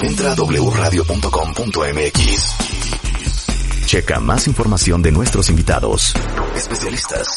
Entra 0.00 0.32
a 0.32 0.34
wradio.com.mx. 0.34 1.06
Checa 3.86 4.18
más 4.20 4.46
información 4.46 5.02
de 5.02 5.12
nuestros 5.12 5.50
invitados, 5.50 6.14
especialistas, 6.56 7.28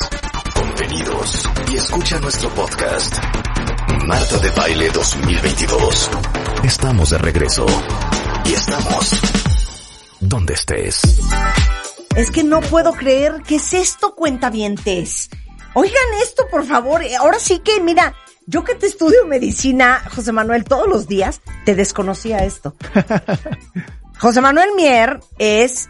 contenidos 0.53 1.49
y 1.71 1.75
escucha 1.75 2.19
nuestro 2.19 2.49
podcast. 2.51 3.17
Marta 4.07 4.37
de 4.37 4.49
Baile 4.51 4.89
2022. 4.89 6.09
Estamos 6.63 7.09
de 7.09 7.17
regreso. 7.17 7.65
Y 8.45 8.53
estamos 8.53 9.11
donde 10.19 10.53
estés. 10.53 11.01
Es 12.15 12.31
que 12.31 12.43
no 12.43 12.61
puedo 12.61 12.93
creer 12.93 13.41
que 13.45 13.55
es 13.55 13.73
esto, 13.73 14.15
cuentavientes. 14.15 15.29
Oigan 15.73 16.21
esto, 16.23 16.47
por 16.49 16.65
favor. 16.65 17.01
Ahora 17.19 17.37
sí 17.39 17.59
que, 17.59 17.81
mira, 17.81 18.15
yo 18.47 18.63
que 18.63 18.75
te 18.75 18.85
estudio 18.85 19.25
medicina, 19.25 20.01
José 20.13 20.31
Manuel, 20.31 20.63
todos 20.63 20.87
los 20.87 21.07
días, 21.07 21.41
te 21.65 21.75
desconocía 21.75 22.39
esto. 22.39 22.75
José 24.19 24.41
Manuel 24.41 24.69
Mier 24.75 25.19
es 25.39 25.89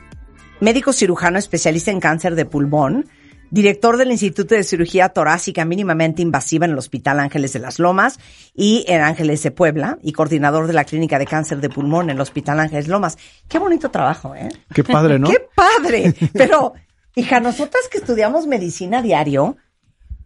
médico 0.62 0.94
cirujano 0.94 1.38
especialista 1.38 1.92
en 1.92 2.00
cáncer 2.00 2.36
de 2.36 2.45
pulmón, 2.45 3.08
director 3.52 3.97
del 3.97 4.12
Instituto 4.12 4.56
de 4.56 4.64
Cirugía 4.64 5.09
Torácica 5.09 5.66
Mínimamente 5.66 6.22
Invasiva 6.22 6.66
en 6.66 6.72
el 6.72 6.78
Hospital 6.78 7.20
Ángeles 7.20 7.53
de 7.53 7.59
las 7.59 7.78
Lomas 7.78 8.20
y 8.53 8.86
en 8.88 9.02
Ángeles 9.02 9.44
de 9.44 9.52
Puebla, 9.52 10.00
y 10.02 10.14
coordinador 10.14 10.67
de 10.67 10.73
la 10.73 10.86
Clínica 10.86 11.19
de 11.19 11.25
Cáncer 11.25 11.59
de 11.59 11.69
Pulmón 11.69 12.09
en 12.09 12.16
el 12.16 12.22
Hospital 12.22 12.59
Ángeles 12.59 12.88
Lomas. 12.88 13.17
Qué 13.47 13.59
bonito 13.59 13.92
trabajo, 13.92 14.34
¿eh? 14.34 14.50
Qué 14.73 14.84
padre, 14.84 15.19
¿no? 15.19 15.28
¡Qué 15.31 15.45
padre! 15.53 16.14
Pero, 16.34 16.73
hija, 17.16 17.40
nosotras 17.42 17.88
que 17.92 17.97
estudiamos 17.97 18.47
medicina 18.47 19.02
diario, 19.02 19.58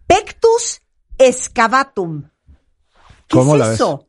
pectus 0.07 0.81
excavatum. 1.19 2.23
¿Qué 3.27 3.37
¿Cómo 3.37 3.53
es 3.55 3.59
la 3.59 3.67
ves? 3.67 3.75
eso? 3.75 4.07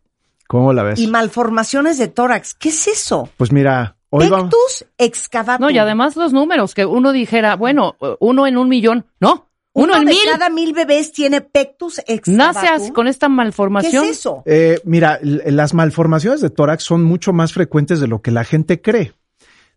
¿Cómo 0.49 0.73
la 0.73 0.83
ves? 0.83 0.99
Y 0.99 1.07
malformaciones 1.07 1.99
de 1.99 2.09
tórax. 2.09 2.55
¿Qué 2.55 2.71
es 2.71 2.89
eso? 2.89 3.29
Pues 3.37 3.53
mira, 3.53 3.97
hoy 4.09 4.29
vamos... 4.29 4.47
Pectus 4.55 4.87
excavatum. 4.99 5.67
No, 5.67 5.71
y 5.71 5.79
además 5.79 6.17
los 6.17 6.33
números, 6.33 6.75
que 6.75 6.87
uno 6.87 7.13
dijera, 7.13 7.57
bueno, 7.57 7.97
uno 8.19 8.47
en 8.47 8.57
un 8.57 8.69
millón. 8.69 9.07
No, 9.21 9.49
uno, 9.73 9.93
Uno 9.93 9.97
en 9.99 10.07
de 10.07 10.13
mil. 10.13 10.21
cada 10.33 10.49
mil 10.51 10.73
bebés 10.73 11.13
tiene 11.13 11.41
pectus 11.43 11.99
excavatum. 11.99 12.37
Nace 12.37 12.67
así, 12.69 12.91
con 12.93 13.07
esta 13.07 13.27
¿Qué 13.27 13.33
malformación. 13.35 14.05
es 14.05 14.11
eso? 14.11 14.43
Eh, 14.47 14.81
mira, 14.85 15.21
las 15.23 15.75
malformaciones 15.75 16.41
de 16.41 16.51
tórax 16.51 16.83
son 16.83 17.05
mucho 17.05 17.33
más 17.33 17.53
frecuentes 17.53 18.01
de 18.01 18.09
lo 18.09 18.21
que 18.23 18.31
la 18.33 18.43
gente 18.45 18.81
cree. 18.83 19.13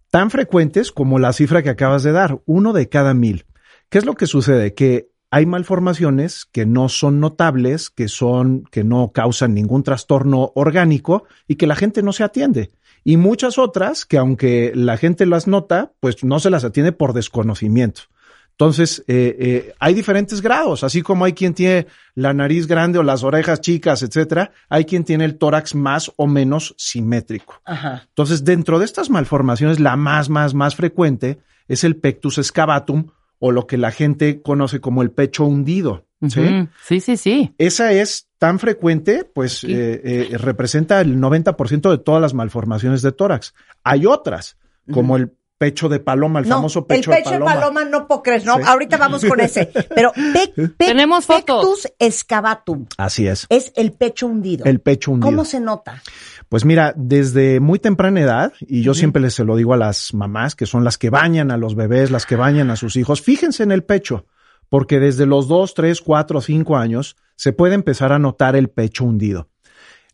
Tan 0.10 0.32
frecuentes 0.32 0.92
como 0.92 1.20
la 1.20 1.34
cifra 1.34 1.62
que 1.62 1.70
acabas 1.70 2.02
de 2.04 2.12
dar, 2.12 2.40
uno 2.46 2.74
de 2.74 2.90
cada 2.90 3.14
mil. 3.14 3.46
¿Qué 3.90 4.00
es 4.00 4.06
lo 4.06 4.14
que 4.16 4.26
sucede? 4.26 4.74
Que 4.74 5.10
hay 5.34 5.48
malformaciones 5.48 6.46
que 6.46 6.68
no 6.68 6.90
son 6.90 7.20
notables, 7.20 7.90
que 7.90 8.08
son, 8.08 8.66
que 8.66 8.84
no 8.84 9.14
causan 9.14 9.56
ningún 9.56 9.82
trastorno 9.82 10.52
orgánico 10.54 11.24
y 11.48 11.56
que 11.56 11.66
la 11.66 11.76
gente 11.76 12.04
no 12.04 12.14
se 12.14 12.24
atiende. 12.24 12.70
Y 13.04 13.18
muchas 13.18 13.58
otras 13.58 14.06
que 14.06 14.20
aunque 14.20 14.74
la 14.76 14.96
gente 14.96 15.26
las 15.26 15.48
nota, 15.48 15.92
pues 16.00 16.24
no 16.24 16.40
se 16.40 16.52
las 16.52 16.64
atiende 16.64 16.92
por 16.92 17.14
desconocimiento. 17.14 18.04
Entonces, 18.52 19.04
eh, 19.08 19.36
eh, 19.40 19.74
hay 19.80 19.96
diferentes 19.96 20.40
grados, 20.40 20.84
así 20.84 21.02
como 21.02 21.26
hay 21.26 21.34
quien 21.34 21.56
tiene 21.56 21.88
la 22.14 22.36
nariz 22.36 22.68
grande 22.68 23.00
o 23.00 23.04
las 23.04 23.24
orejas 23.24 23.60
chicas, 23.60 24.04
etcétera, 24.04 24.52
hay 24.70 24.86
quien 24.86 25.04
tiene 25.04 25.26
el 25.26 25.40
tórax 25.40 25.74
más 25.74 26.12
o 26.16 26.28
menos 26.28 26.76
simétrico. 26.78 27.60
Ajá. 27.66 28.04
Entonces, 28.08 28.44
dentro 28.44 28.78
de 28.78 28.86
estas 28.86 29.10
malformaciones, 29.10 29.80
la 29.80 29.96
más, 29.96 30.30
más, 30.30 30.54
más 30.54 30.76
frecuente 30.76 31.40
es 31.68 31.84
el 31.84 31.96
pectus 31.96 32.38
excavatum 32.38 33.08
o 33.46 33.52
lo 33.52 33.68
que 33.68 33.78
la 33.78 33.92
gente 33.92 34.42
conoce 34.42 34.80
como 34.80 35.02
el 35.02 35.12
pecho 35.12 35.44
hundido. 35.44 36.08
¿sí? 36.30 36.66
Sí, 36.82 37.02
sí, 37.02 37.18
sí. 37.18 37.54
Esa 37.58 37.92
es 37.92 38.30
tan 38.38 38.58
frecuente, 38.58 39.26
pues 39.26 39.66
eh, 39.66 40.30
eh, 40.32 40.38
representa 40.38 41.02
el 41.02 41.20
90% 41.20 41.92
de 41.92 41.98
todas 41.98 42.22
las 42.22 42.34
malformaciones 42.34 43.02
de 43.02 43.12
tórax. 43.12 43.54
Hay 43.84 44.06
otras, 44.06 44.56
como 44.90 45.18
el 45.18 45.34
pecho 45.64 45.88
de 45.90 46.00
paloma, 46.00 46.40
el 46.40 46.50
No, 46.50 46.56
famoso 46.56 46.86
pecho, 46.86 47.12
el 47.12 47.18
pecho 47.18 47.32
de 47.32 47.40
paloma. 47.40 47.54
de 47.54 47.60
paloma 47.62 47.86
no 47.86 48.08
puedo 48.08 48.22
creer, 48.24 48.46
no, 48.46 48.56
Sí. 48.58 48.62
ahorita 48.66 48.98
vamos 48.98 49.24
con 49.26 49.40
ese. 49.40 49.68
Pero 49.96 50.12
pec- 50.14 50.54
pec- 50.78 50.78
Tenemos 50.78 51.26
pectus 51.26 51.88
excavatum 52.00 52.86
Así 52.98 53.28
es, 53.28 53.46
es 53.50 53.72
el 53.76 53.94
pecho 53.94 54.28
hundido. 54.28 54.66
el 54.66 54.80
pecho 54.82 55.12
hundido. 55.12 55.30
¿Cómo 55.32 55.46
se 55.46 55.60
nota? 55.60 56.02
Pues 56.50 56.66
mira, 56.66 56.94
desde 56.96 57.60
muy 57.60 57.80
temprana 57.80 58.22
edad, 58.22 58.54
y 58.60 58.82
yo 58.84 58.94
siempre 58.94 59.22
les 59.22 59.34
se 59.34 59.44
lo 59.44 59.56
digo 59.56 59.74
a 59.74 59.78
las 59.78 60.14
mamás, 60.14 60.56
que 60.56 60.66
son 60.66 60.84
las 60.84 60.98
que 60.98 61.10
bañan 61.10 61.50
a 61.52 61.58
los 61.58 61.76
bebés, 61.76 62.12
las 62.12 62.26
que 62.26 62.36
bañan 62.36 62.70
a 62.70 62.76
sus 62.76 62.96
hijos, 62.96 63.22
fíjense 63.22 63.64
en 63.64 63.72
el 63.72 63.84
pecho, 63.84 64.26
porque 64.70 65.00
desde 65.00 65.26
los 65.26 65.48
dos, 65.48 65.74
tres, 65.74 66.02
cuatro, 66.02 66.42
cinco 66.42 66.78
años 66.78 67.16
se 67.36 67.54
puede 67.54 67.74
empezar 67.76 68.12
a 68.12 68.20
notar 68.20 68.56
el 68.56 68.70
pecho 68.70 69.04
hundido. 69.06 69.50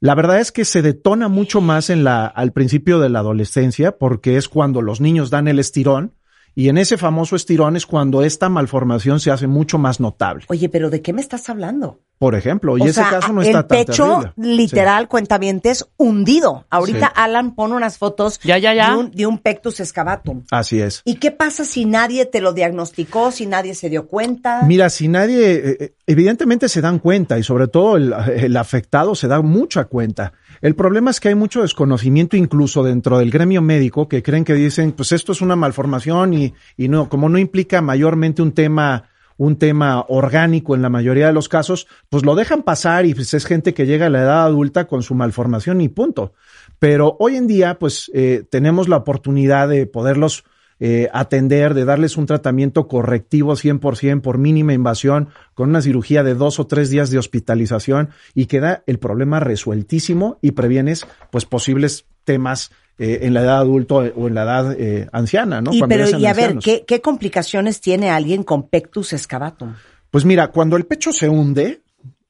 La 0.02 0.16
verdad 0.16 0.40
es 0.40 0.54
que 0.54 0.64
se 0.64 0.82
detona 0.82 1.28
mucho 1.28 1.60
más 1.60 1.90
en 1.90 2.06
la, 2.06 2.26
al 2.26 2.54
principio 2.54 3.00
de 3.00 3.10
la 3.10 3.20
adolescencia, 3.20 3.98
porque 3.98 4.38
es 4.38 4.48
cuando 4.48 4.82
los 4.82 5.02
niños 5.02 5.30
dan 5.30 5.50
el 5.50 5.60
estirón, 5.60 6.14
y 6.56 6.70
en 6.70 6.78
ese 6.78 6.98
famoso 6.98 7.36
estirón 7.36 7.76
es 7.76 7.86
cuando 7.86 8.24
esta 8.24 8.48
malformación 8.48 9.20
se 9.20 9.32
hace 9.32 9.48
mucho 9.48 9.78
más 9.78 10.00
notable. 10.00 10.46
Oye, 10.48 10.70
pero 10.70 10.90
¿de 10.90 11.02
qué 11.02 11.12
me 11.12 11.22
estás 11.22 11.50
hablando? 11.50 12.00
Por 12.19 12.35
ejemplo, 12.35 12.78
y 12.78 12.81
o 12.81 12.85
ese 12.85 12.96
sea, 12.96 13.09
caso 13.12 13.31
no 13.31 13.41
el 13.41 13.47
está 13.47 13.66
tan 13.66 13.78
pecho 13.80 14.19
terrible. 14.35 14.57
literal, 14.57 15.07
cuentavientes, 15.07 15.85
hundido. 15.97 16.66
Ahorita 16.69 17.07
Sí. 17.07 17.13
Alan 17.16 17.56
pone 17.56 17.75
unas 17.75 17.97
fotos 17.97 18.40
Ya, 18.44 18.57
ya, 18.57 18.74
ya. 18.74 18.91
De, 18.91 18.97
un, 18.97 19.12
de 19.12 19.25
un 19.25 19.38
pectus 19.38 19.80
excavatum. 19.80 20.41
Sí, 20.41 20.47
así 20.52 20.81
es. 20.81 21.02
¿Y 21.06 21.16
qué 21.16 21.31
pasa 21.31 21.63
si 21.63 21.85
nadie 21.85 22.25
te 22.25 22.41
lo 22.41 22.52
diagnosticó, 22.52 23.31
si 23.31 23.46
nadie 23.46 23.74
se 23.74 23.90
dio 23.90 24.07
cuenta? 24.07 24.63
Mira, 24.68 24.90
si 24.90 25.07
nadie, 25.07 25.53
eh, 25.53 25.78
eh, 25.80 25.94
evidentemente 26.07 26.68
se 26.68 26.81
dan 26.81 27.00
cuenta 27.00 27.40
y 27.40 27.44
sobre 27.44 27.68
todo 27.69 27.96
el, 27.96 28.13
el 28.36 28.57
afectado 28.57 29.16
se 29.16 29.30
da 29.30 29.41
mucha 29.41 29.86
cuenta. 29.86 30.34
El 30.62 30.75
problema 30.75 31.12
es 31.12 31.22
que 31.22 31.30
hay 31.30 31.36
mucho 31.36 31.62
desconocimiento 31.62 32.36
incluso 32.36 32.84
dentro 32.84 33.18
del 33.19 33.31
gremio 33.31 33.62
médico 33.62 34.09
que 34.09 34.22
creen 34.22 34.44
que 34.44 34.56
dicen, 34.56 34.91
pues 34.91 35.13
esto 35.13 35.31
es 35.31 35.40
una 35.41 35.56
malformación 35.56 36.34
y, 36.34 36.53
y 36.75 36.90
no, 36.90 37.07
como 37.07 37.30
no 37.30 37.38
implica 37.38 37.81
mayormente 37.81 38.41
un 38.41 38.51
tema 38.51 39.06
un 39.40 39.56
tema 39.56 40.06
orgánico 40.10 40.76
en 40.76 40.82
la 40.82 40.90
mayoría 40.90 41.28
de 41.28 41.34
los 41.34 41.48
casos, 41.48 41.88
pues 42.10 42.26
lo 42.26 42.36
dejan 42.36 42.62
pasar 42.62 43.06
y 43.06 43.16
pues 43.16 43.34
es 43.34 43.46
gente 43.46 43.74
que 43.74 43.86
llega 43.86 44.08
a 44.08 44.10
la 44.10 44.22
edad 44.22 44.44
adulta 44.44 44.86
con 44.86 45.02
su 45.02 45.16
malformación 45.16 45.80
y 45.80 45.88
punto. 45.88 46.34
Pero 46.78 47.16
hoy 47.20 47.38
en 47.38 47.48
día, 47.48 47.80
pues 47.80 48.12
eh, 48.14 48.44
tenemos 48.50 48.90
la 48.90 48.98
oportunidad 48.98 49.70
de 49.70 49.88
poderlos 49.88 50.44
eh, 50.82 51.08
atender, 51.14 51.74
de 51.74 51.86
darles 51.86 52.18
un 52.18 52.26
tratamiento 52.26 52.90
correctivo 52.90 53.54
100% 53.54 54.20
por 54.20 54.38
mínima 54.38 54.74
invasión, 54.74 55.30
con 55.54 55.70
una 55.70 55.82
cirugía 55.82 56.22
de 56.22 56.36
dos 56.36 56.60
o 56.60 56.68
tres 56.68 56.90
días 56.90 57.10
de 57.10 57.18
hospitalización 57.18 58.10
y 58.36 58.48
queda 58.48 58.84
el 58.88 59.00
problema 59.00 59.40
resueltísimo 59.40 60.38
y 60.42 60.52
previenes 60.52 61.08
pues 61.32 61.46
posibles 61.46 62.08
temas 62.26 62.72
eh, 63.00 63.20
en 63.22 63.34
la 63.34 63.42
edad 63.42 63.60
adulto 63.60 63.96
o 63.96 64.28
en 64.28 64.36
la 64.36 64.44
edad 64.44 64.76
eh, 64.78 65.08
anciana, 65.12 65.62
¿no? 65.62 65.74
y, 65.74 65.80
Cuando 65.80 65.96
ya 65.96 66.04
pero, 66.04 66.08
sean 66.08 66.22
y 66.22 66.26
a 66.26 66.34
ver. 66.34 66.58
¿qué, 66.58 66.84
¿qué 66.86 67.02
complicaciones 67.02 67.82
tiene 67.82 68.10
alguien 68.10 68.44
con 68.44 68.68
pectus 68.68 69.14
excavatum? 69.14 69.74
Pues 70.12 70.26
mira, 70.26 70.50
cuando 70.50 70.76
el 70.76 70.86
pecho 70.86 71.12
se 71.12 71.30
hunde, 71.30 71.82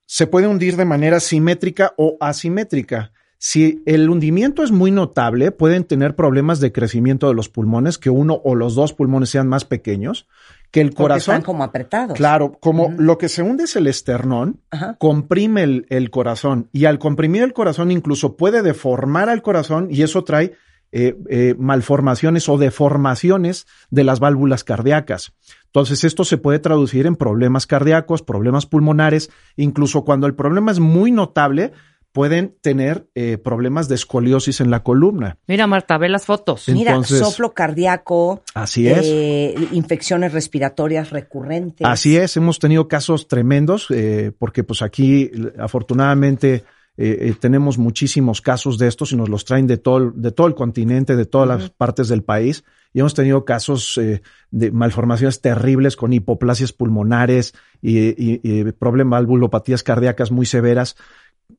se 0.06 0.28
puede 0.28 0.48
hundir 0.48 0.76
de 0.76 0.86
manera 0.86 1.20
simétrica 1.20 1.94
o 1.98 2.18
asimétrica. 2.20 3.12
Si 3.38 3.82
el 3.86 4.10
hundimiento 4.10 4.64
es 4.64 4.72
muy 4.72 4.92
notable, 4.92 5.52
pueden 5.52 5.86
tener 5.86 6.14
problemas 6.14 6.60
de 6.60 6.74
crecimiento 6.74 7.30
de 7.30 7.34
los 7.34 7.48
pulmones, 7.48 7.98
que 7.98 8.10
uno 8.10 8.42
o 8.44 8.54
los 8.54 8.76
dos 8.76 8.94
pulmones 8.94 9.30
sean 9.30 9.48
más 9.48 9.64
pequeños, 9.64 10.28
que 10.72 10.82
el 10.82 10.90
Porque 10.90 11.04
corazón. 11.04 11.36
están 11.36 11.46
como 11.46 11.64
apretados. 11.64 12.18
Claro, 12.18 12.58
como 12.60 12.94
lo 12.98 13.18
que 13.18 13.30
se 13.30 13.42
hunde 13.42 13.64
es 13.64 13.76
el 13.76 13.88
esternón, 13.88 14.62
Ajá. 14.72 14.96
comprime 15.00 15.64
el, 15.64 15.86
el 15.90 16.10
corazón 16.12 16.70
y 16.72 16.86
al 16.86 17.00
comprimir 17.00 17.44
el 17.44 17.54
corazón 17.54 17.92
incluso 17.92 18.38
puede 18.38 18.62
deformar 18.62 19.30
al 19.30 19.42
corazón 19.42 19.88
y 19.90 20.04
eso 20.04 20.24
trae 20.24 20.54
eh, 20.92 21.16
eh, 21.30 21.56
malformaciones 21.60 22.50
o 22.50 22.58
deformaciones 22.58 23.68
de 23.92 24.04
las 24.04 24.20
válvulas 24.20 24.64
cardíacas. 24.64 25.34
Entonces 25.66 26.04
esto 26.04 26.24
se 26.24 26.38
puede 26.38 26.58
traducir 26.58 27.06
en 27.06 27.16
problemas 27.16 27.68
cardíacos, 27.68 28.24
problemas 28.24 28.66
pulmonares, 28.66 29.30
incluso 29.56 30.04
cuando 30.04 30.26
el 30.26 30.34
problema 30.34 30.72
es 30.72 30.80
muy 30.80 31.12
notable, 31.12 31.74
pueden 32.12 32.56
tener 32.62 33.08
eh, 33.16 33.38
problemas 33.38 33.88
de 33.88 33.96
escoliosis 33.96 34.62
en 34.62 34.72
la 34.72 34.82
columna. 34.84 35.38
Mira, 35.48 35.68
Marta, 35.68 35.98
ve 35.98 36.10
las 36.10 36.26
fotos. 36.26 36.68
Mira, 36.70 37.02
soplo 37.04 37.54
cardíaco. 37.54 38.42
Así 38.54 38.88
es. 38.88 39.02
eh, 39.06 39.56
infecciones 39.72 40.34
respiratorias 40.34 41.12
recurrentes. 41.12 41.86
Así 41.88 42.18
es, 42.18 42.36
hemos 42.38 42.60
tenido 42.60 42.88
casos 42.88 43.28
tremendos, 43.28 43.88
eh, 43.92 44.32
porque 44.38 44.64
pues 44.64 44.82
aquí 44.82 45.32
afortunadamente 45.58 46.64
eh, 46.98 47.18
eh, 47.30 47.36
tenemos 47.40 47.78
muchísimos 47.78 48.42
casos 48.42 48.78
de 48.78 48.88
estos 48.88 49.14
y 49.14 49.16
nos 49.16 49.30
los 49.30 49.46
traen 49.46 49.68
de 49.68 49.78
todo, 49.78 49.98
el- 49.98 50.12
de 50.16 50.32
todo 50.32 50.48
el 50.48 50.56
continente, 50.56 51.16
de 51.16 51.26
todas 51.26 51.48
las 51.48 51.70
partes 51.70 52.10
del 52.10 52.24
país. 52.24 52.64
Y 52.92 53.00
hemos 53.00 53.14
tenido 53.14 53.46
casos 53.46 53.98
eh, 54.00 54.22
de 54.52 54.72
malformaciones 54.72 55.40
terribles 55.42 55.96
con 55.96 56.12
hipoplasias 56.12 56.74
pulmonares 56.74 57.54
y, 57.82 58.00
y, 58.00 58.42
y 58.44 58.64
problemas, 58.74 59.20
valvulopatías 59.22 59.84
cardíacas 59.84 60.32
muy 60.32 60.46
severas. 60.48 60.96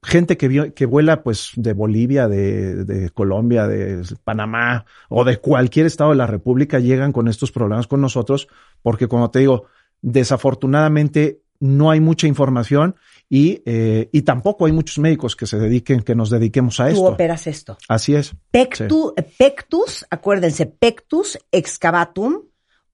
Gente 0.02 0.36
que, 0.36 0.48
vio, 0.48 0.72
que 0.72 0.86
vuela 0.86 1.22
pues 1.22 1.50
de 1.56 1.72
Bolivia, 1.74 2.26
de, 2.28 2.84
de 2.84 3.10
Colombia, 3.10 3.66
de 3.66 4.02
Panamá 4.24 4.86
o 5.08 5.24
de 5.24 5.36
cualquier 5.38 5.86
estado 5.86 6.10
de 6.10 6.16
la 6.16 6.26
República 6.26 6.78
llegan 6.78 7.12
con 7.12 7.28
estos 7.28 7.52
problemas 7.52 7.86
con 7.86 8.00
nosotros 8.00 8.48
porque 8.82 9.08
como 9.08 9.30
te 9.30 9.40
digo, 9.40 9.66
desafortunadamente 10.00 11.42
no 11.60 11.90
hay 11.90 12.00
mucha 12.00 12.26
información 12.26 12.96
y, 13.28 13.62
eh, 13.66 14.08
y 14.12 14.22
tampoco 14.22 14.64
hay 14.64 14.72
muchos 14.72 14.98
médicos 14.98 15.36
que 15.36 15.46
se 15.46 15.58
dediquen, 15.58 16.00
que 16.00 16.14
nos 16.14 16.30
dediquemos 16.30 16.80
a 16.80 16.86
Tú 16.86 16.92
esto. 16.92 17.04
operas 17.04 17.46
esto. 17.46 17.76
Así 17.88 18.14
es. 18.14 18.34
Pectu- 18.52 19.12
Pectus, 19.38 20.06
acuérdense, 20.10 20.64
pectus 20.66 21.38
excavatum 21.52 22.40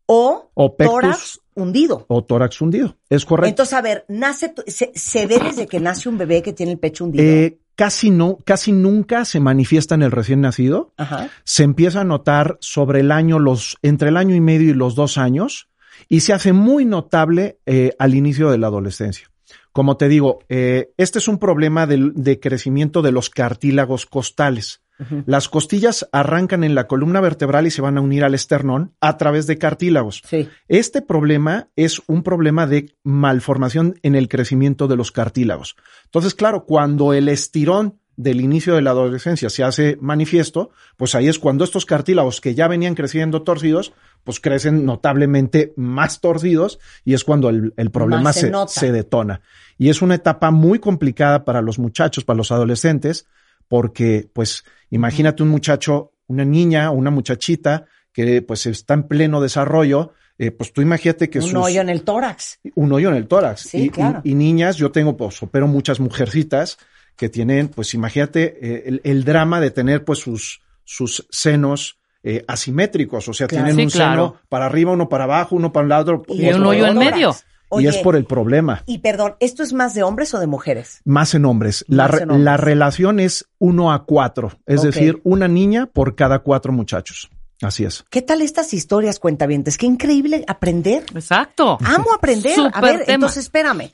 o, 0.06 0.50
O 0.54 0.76
pectus. 0.76 0.94
tórax 0.94 1.40
hundido. 1.56 2.04
O 2.08 2.22
tórax 2.22 2.60
hundido. 2.60 2.96
Es 3.10 3.24
correcto. 3.24 3.48
Entonces, 3.48 3.72
a 3.74 3.82
ver, 3.82 4.04
nace, 4.08 4.54
se, 4.66 4.92
se 4.94 5.26
ve 5.26 5.38
desde 5.42 5.66
que 5.66 5.80
nace 5.80 6.08
un 6.08 6.18
bebé 6.18 6.42
que 6.42 6.52
tiene 6.52 6.72
el 6.72 6.78
pecho 6.78 7.04
hundido. 7.04 7.24
Eh, 7.24 7.58
casi 7.74 8.10
no, 8.10 8.38
casi 8.44 8.72
nunca 8.72 9.24
se 9.24 9.40
manifiesta 9.40 9.94
en 9.96 10.02
el 10.02 10.12
recién 10.12 10.40
nacido. 10.42 10.92
Ajá. 10.96 11.28
Se 11.44 11.64
empieza 11.64 12.02
a 12.02 12.04
notar 12.04 12.56
sobre 12.60 13.00
el 13.00 13.10
año, 13.10 13.38
los, 13.38 13.76
entre 13.82 14.10
el 14.10 14.16
año 14.16 14.34
y 14.34 14.40
medio 14.40 14.70
y 14.70 14.74
los 14.74 14.94
dos 14.94 15.18
años, 15.18 15.68
y 16.08 16.20
se 16.20 16.32
hace 16.32 16.52
muy 16.52 16.84
notable 16.84 17.58
eh, 17.66 17.92
al 17.98 18.14
inicio 18.14 18.50
de 18.50 18.58
la 18.58 18.66
adolescencia. 18.68 19.30
Como 19.72 19.96
te 19.96 20.08
digo, 20.08 20.38
eh, 20.48 20.92
este 20.96 21.18
es 21.18 21.28
un 21.28 21.38
problema 21.38 21.86
del- 21.86 22.12
de, 22.14 22.40
crecimiento 22.40 23.02
de 23.02 23.12
los 23.12 23.28
cartílagos 23.28 24.06
costales. 24.06 24.80
Las 25.26 25.48
costillas 25.48 26.08
arrancan 26.12 26.64
en 26.64 26.74
la 26.74 26.86
columna 26.86 27.20
vertebral 27.20 27.66
y 27.66 27.70
se 27.70 27.82
van 27.82 27.98
a 27.98 28.00
unir 28.00 28.24
al 28.24 28.34
esternón 28.34 28.94
a 29.00 29.18
través 29.18 29.46
de 29.46 29.58
cartílagos. 29.58 30.22
Sí. 30.24 30.48
Este 30.68 31.02
problema 31.02 31.68
es 31.76 32.00
un 32.06 32.22
problema 32.22 32.66
de 32.66 32.94
malformación 33.02 33.98
en 34.02 34.14
el 34.14 34.28
crecimiento 34.28 34.88
de 34.88 34.96
los 34.96 35.12
cartílagos. 35.12 35.76
Entonces, 36.04 36.34
claro, 36.34 36.64
cuando 36.64 37.12
el 37.12 37.28
estirón 37.28 37.98
del 38.16 38.40
inicio 38.40 38.74
de 38.74 38.82
la 38.82 38.90
adolescencia 38.90 39.50
se 39.50 39.62
hace 39.62 39.98
manifiesto, 40.00 40.70
pues 40.96 41.14
ahí 41.14 41.28
es 41.28 41.38
cuando 41.38 41.64
estos 41.64 41.84
cartílagos 41.84 42.40
que 42.40 42.54
ya 42.54 42.66
venían 42.66 42.94
creciendo 42.94 43.42
torcidos, 43.42 43.92
pues 44.24 44.40
crecen 44.40 44.86
notablemente 44.86 45.74
más 45.76 46.20
torcidos 46.20 46.78
y 47.04 47.14
es 47.14 47.24
cuando 47.24 47.50
el, 47.50 47.74
el 47.76 47.90
problema 47.90 48.32
se 48.32 48.92
detona. 48.92 49.42
Y 49.78 49.90
es 49.90 50.00
una 50.00 50.14
etapa 50.14 50.50
muy 50.50 50.78
complicada 50.78 51.44
para 51.44 51.60
los 51.60 51.78
muchachos, 51.78 52.24
para 52.24 52.38
los 52.38 52.50
adolescentes, 52.50 53.26
porque 53.68 54.28
pues 54.32 54.64
imagínate 54.90 55.42
un 55.42 55.48
muchacho, 55.50 56.12
una 56.26 56.44
niña 56.44 56.90
o 56.90 56.94
una 56.94 57.10
muchachita 57.10 57.86
que 58.12 58.42
pues 58.42 58.66
está 58.66 58.94
en 58.94 59.04
pleno 59.08 59.40
desarrollo, 59.40 60.12
eh, 60.38 60.50
pues 60.50 60.72
tú 60.72 60.82
imagínate 60.82 61.28
que 61.30 61.38
un 61.38 61.44
sus- 61.44 61.54
hoyo 61.54 61.80
en 61.80 61.88
el 61.88 62.02
tórax. 62.02 62.58
un 62.74 62.92
hoyo 62.92 63.08
en 63.10 63.16
el 63.16 63.26
tórax. 63.26 63.60
Sí, 63.62 63.84
y, 63.84 63.90
claro. 63.90 64.20
y 64.24 64.34
niñas, 64.34 64.76
yo 64.76 64.90
tengo, 64.90 65.16
pues, 65.16 65.42
opero 65.42 65.66
muchas 65.66 65.98
mujercitas 66.00 66.78
que 67.16 67.28
tienen, 67.28 67.68
pues, 67.68 67.94
imagínate 67.94 68.58
eh, 68.60 68.82
el, 68.86 69.00
el 69.04 69.24
drama 69.24 69.60
de 69.60 69.70
tener, 69.70 70.04
pues, 70.04 70.18
sus, 70.18 70.60
sus 70.84 71.26
senos 71.30 71.98
eh, 72.22 72.44
asimétricos. 72.48 73.28
O 73.28 73.32
sea, 73.32 73.46
Claro. 73.46 73.66
tienen 73.66 73.76
Sí, 73.90 73.96
un 73.96 74.02
claro. 74.02 74.26
seno 74.28 74.40
para 74.48 74.66
arriba, 74.66 74.92
uno 74.92 75.08
para 75.08 75.24
abajo, 75.24 75.54
uno 75.56 75.72
para 75.72 75.84
un 75.84 75.88
lado. 75.90 76.22
Y 76.28 76.46
otro 76.48 76.56
un 76.56 76.62
para 76.64 76.68
hoyo 76.68 76.86
en 76.86 76.96
otro. 76.98 77.00
Y 77.72 77.86
es 77.88 77.96
por 77.98 78.14
el 78.16 78.24
problema. 78.24 78.82
y 78.86 78.98
perdón, 78.98 79.34
¿esto 79.40 79.62
es 79.62 79.72
más 79.72 79.92
de 79.94 80.02
hombres 80.02 80.32
o 80.34 80.38
de 80.40 80.46
mujeres? 80.46 81.00
Más 81.04 81.34
en 81.34 81.44
hombres. 81.44 81.84
La, 81.88 82.04
Más 82.04 82.10
re- 82.12 82.22
en 82.22 82.30
hombres. 82.30 82.44
la 82.44 82.56
relación 82.56 83.18
es 83.20 83.46
uno 83.58 83.92
a 83.92 84.04
cuatro. 84.04 84.52
Es 84.66 84.82
decir, 84.82 85.20
una 85.24 85.48
niña 85.48 85.86
por 85.86 86.14
cada 86.14 86.38
cuatro 86.40 86.72
muchachos. 86.72 87.28
Así 87.62 87.84
es. 87.84 88.04
¿Qué 88.10 88.20
tal 88.22 88.42
estas 88.42 88.74
historias, 88.74 89.18
cuentavientes? 89.18 89.78
Qué 89.78 89.86
increíble 89.86 90.44
aprender. 90.46 91.04
Exacto. 91.14 91.78
Amo 91.84 92.12
aprender. 92.14 92.58
a 92.72 92.80
ver, 92.80 93.00
tema. 93.04 93.14
entonces 93.14 93.44
espérame. 93.44 93.92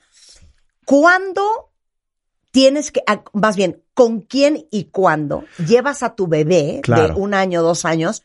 ¿Cuándo 0.84 1.70
tienes 2.50 2.90
que, 2.90 3.02
a- 3.06 3.22
más 3.32 3.56
bien, 3.56 3.82
con 3.94 4.20
quién 4.20 4.66
y 4.70 4.84
cuándo 4.84 5.44
llevas 5.66 6.02
a 6.02 6.14
tu 6.14 6.26
bebé 6.26 6.80
de 6.86 7.12
un 7.16 7.34
año, 7.34 7.62
dos 7.62 7.84
años, 7.84 8.22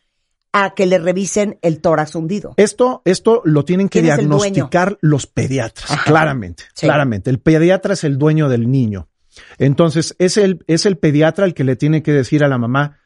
a 0.65 0.74
que 0.75 0.86
le 0.86 0.98
revisen 0.98 1.57
el 1.62 1.80
tórax 1.81 2.15
hundido? 2.15 2.54
Esto, 2.57 3.01
esto 3.06 3.42
lo 3.45 3.63
tienen 3.65 3.89
que 3.89 4.00
¿Quién 4.01 4.12
es 4.12 4.18
diagnosticar 4.19 4.98
los 5.01 5.27
pediatras, 5.27 5.92
Ajá. 5.92 6.04
claramente, 6.06 6.63
Sí. 6.74 6.86
claramente. 6.86 7.30
El 7.30 7.39
pediatra 7.39 7.94
es 7.94 8.04
el 8.04 8.18
dueño 8.18 8.50
del 8.50 8.69
niño. 8.71 9.07
Entonces, 9.59 10.15
es 10.19 10.38
el, 10.38 10.63
es 10.68 10.86
el 10.86 10.98
pediatra 10.98 11.45
el 11.45 11.54
que 11.54 11.63
le 11.63 11.75
tiene 11.75 12.01
que 12.04 12.12
decir 12.12 12.44
a 12.44 12.48
la 12.48 12.57
mamá, 12.57 12.98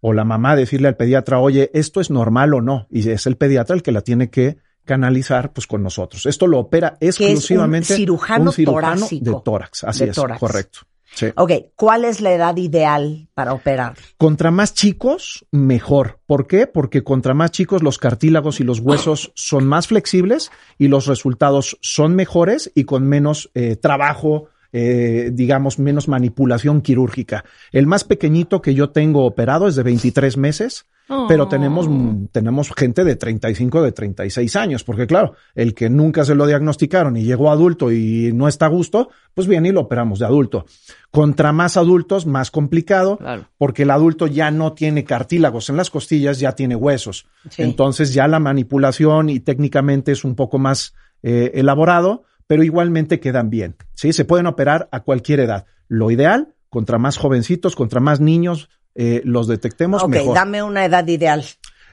o 0.00 0.12
la 0.12 0.24
mamá 0.24 0.54
decirle 0.54 0.88
al 0.88 0.96
pediatra, 0.96 1.38
oye, 1.40 1.70
¿esto 1.74 2.00
es 2.00 2.10
normal 2.10 2.54
o 2.54 2.60
no? 2.60 2.86
Y 2.90 3.08
es 3.10 3.26
el 3.26 3.36
pediatra 3.36 3.74
el 3.74 3.82
que 3.82 3.90
la 3.92 4.02
tiene 4.02 4.30
que 4.30 4.58
canalizar 4.84 5.52
pues 5.52 5.66
con 5.66 5.82
nosotros. 5.82 6.24
Esto 6.26 6.46
lo 6.46 6.58
opera 6.60 6.96
un 7.00 7.08
exclusivamente 7.08 7.94
cirujano 7.96 8.44
un 8.46 8.52
cirujano 8.52 8.94
torácico. 8.96 9.24
de 9.24 9.36
tórax. 9.44 9.84
Así 9.84 10.04
De 10.04 10.10
es, 10.10 10.16
tórax. 10.16 10.40
correcto. 10.40 10.78
Sí. 11.14 11.26
Ok, 11.36 11.52
¿cuál 11.74 12.04
es 12.04 12.20
la 12.20 12.32
edad 12.32 12.56
ideal 12.56 13.28
para 13.34 13.52
operar? 13.52 13.94
Contra 14.16 14.50
más 14.50 14.74
chicos, 14.74 15.46
mejor. 15.50 16.20
¿Por 16.26 16.46
qué? 16.46 16.66
Porque 16.66 17.02
contra 17.02 17.34
más 17.34 17.50
chicos 17.50 17.82
los 17.82 17.98
cartílagos 17.98 18.60
y 18.60 18.64
los 18.64 18.80
huesos 18.80 19.32
son 19.34 19.66
más 19.66 19.88
flexibles 19.88 20.50
y 20.78 20.88
los 20.88 21.06
resultados 21.06 21.78
son 21.80 22.14
mejores 22.14 22.70
y 22.74 22.84
con 22.84 23.04
menos 23.08 23.50
eh, 23.54 23.76
trabajo, 23.76 24.48
eh, 24.72 25.30
digamos, 25.32 25.78
menos 25.78 26.08
manipulación 26.08 26.82
quirúrgica. 26.82 27.44
El 27.72 27.86
más 27.86 28.04
pequeñito 28.04 28.60
que 28.60 28.74
yo 28.74 28.90
tengo 28.90 29.24
operado 29.24 29.66
es 29.66 29.76
de 29.76 29.82
23 29.82 30.36
meses. 30.36 30.86
Pero 31.26 31.44
Oh. 31.44 31.48
tenemos, 31.48 31.88
mm, 31.88 32.26
tenemos 32.32 32.70
gente 32.76 33.02
de 33.02 33.16
35, 33.16 33.82
de 33.82 33.92
36 33.92 34.54
años, 34.56 34.84
porque 34.84 35.06
claro, 35.06 35.32
el 35.54 35.72
que 35.74 35.88
nunca 35.88 36.24
se 36.24 36.34
lo 36.34 36.46
diagnosticaron 36.46 37.16
y 37.16 37.24
llegó 37.24 37.50
adulto 37.50 37.90
y 37.90 38.30
no 38.34 38.46
está 38.46 38.66
a 38.66 38.68
gusto, 38.68 39.08
pues 39.32 39.46
viene 39.48 39.70
y 39.70 39.72
lo 39.72 39.80
operamos 39.80 40.18
de 40.18 40.26
adulto. 40.26 40.66
Contra 41.10 41.52
más 41.52 41.76
adultos, 41.78 42.26
más 42.26 42.50
complicado, 42.50 43.16
Claro. 43.16 43.46
porque 43.56 43.84
el 43.84 43.90
adulto 43.90 44.26
ya 44.26 44.50
no 44.50 44.74
tiene 44.74 45.04
cartílagos 45.04 45.70
en 45.70 45.76
las 45.78 45.88
costillas, 45.90 46.38
ya 46.40 46.52
tiene 46.52 46.76
huesos. 46.76 47.26
Sí. 47.48 47.62
Entonces 47.62 48.12
ya 48.12 48.28
la 48.28 48.38
manipulación 48.38 49.30
y 49.30 49.40
técnicamente 49.40 50.12
es 50.12 50.24
un 50.24 50.34
poco 50.34 50.58
más 50.58 50.94
eh, 51.22 51.50
elaborado, 51.54 52.24
pero 52.46 52.62
igualmente 52.62 53.18
quedan 53.18 53.50
bien. 53.50 53.76
Sí, 53.94 54.12
se 54.12 54.24
pueden 54.24 54.46
operar 54.46 54.88
a 54.92 55.00
cualquier 55.00 55.40
edad. 55.40 55.66
Lo 55.88 56.10
ideal, 56.10 56.54
contra 56.68 56.98
más 56.98 57.16
jovencitos, 57.16 57.74
contra 57.74 57.98
más 58.00 58.20
niños 58.20 58.68
eh, 58.98 59.22
los 59.24 59.46
detectemos, 59.48 60.02
ok, 60.02 60.08
mejor. 60.10 60.34
dame 60.34 60.62
una 60.62 60.84
edad 60.84 61.06
ideal. 61.06 61.44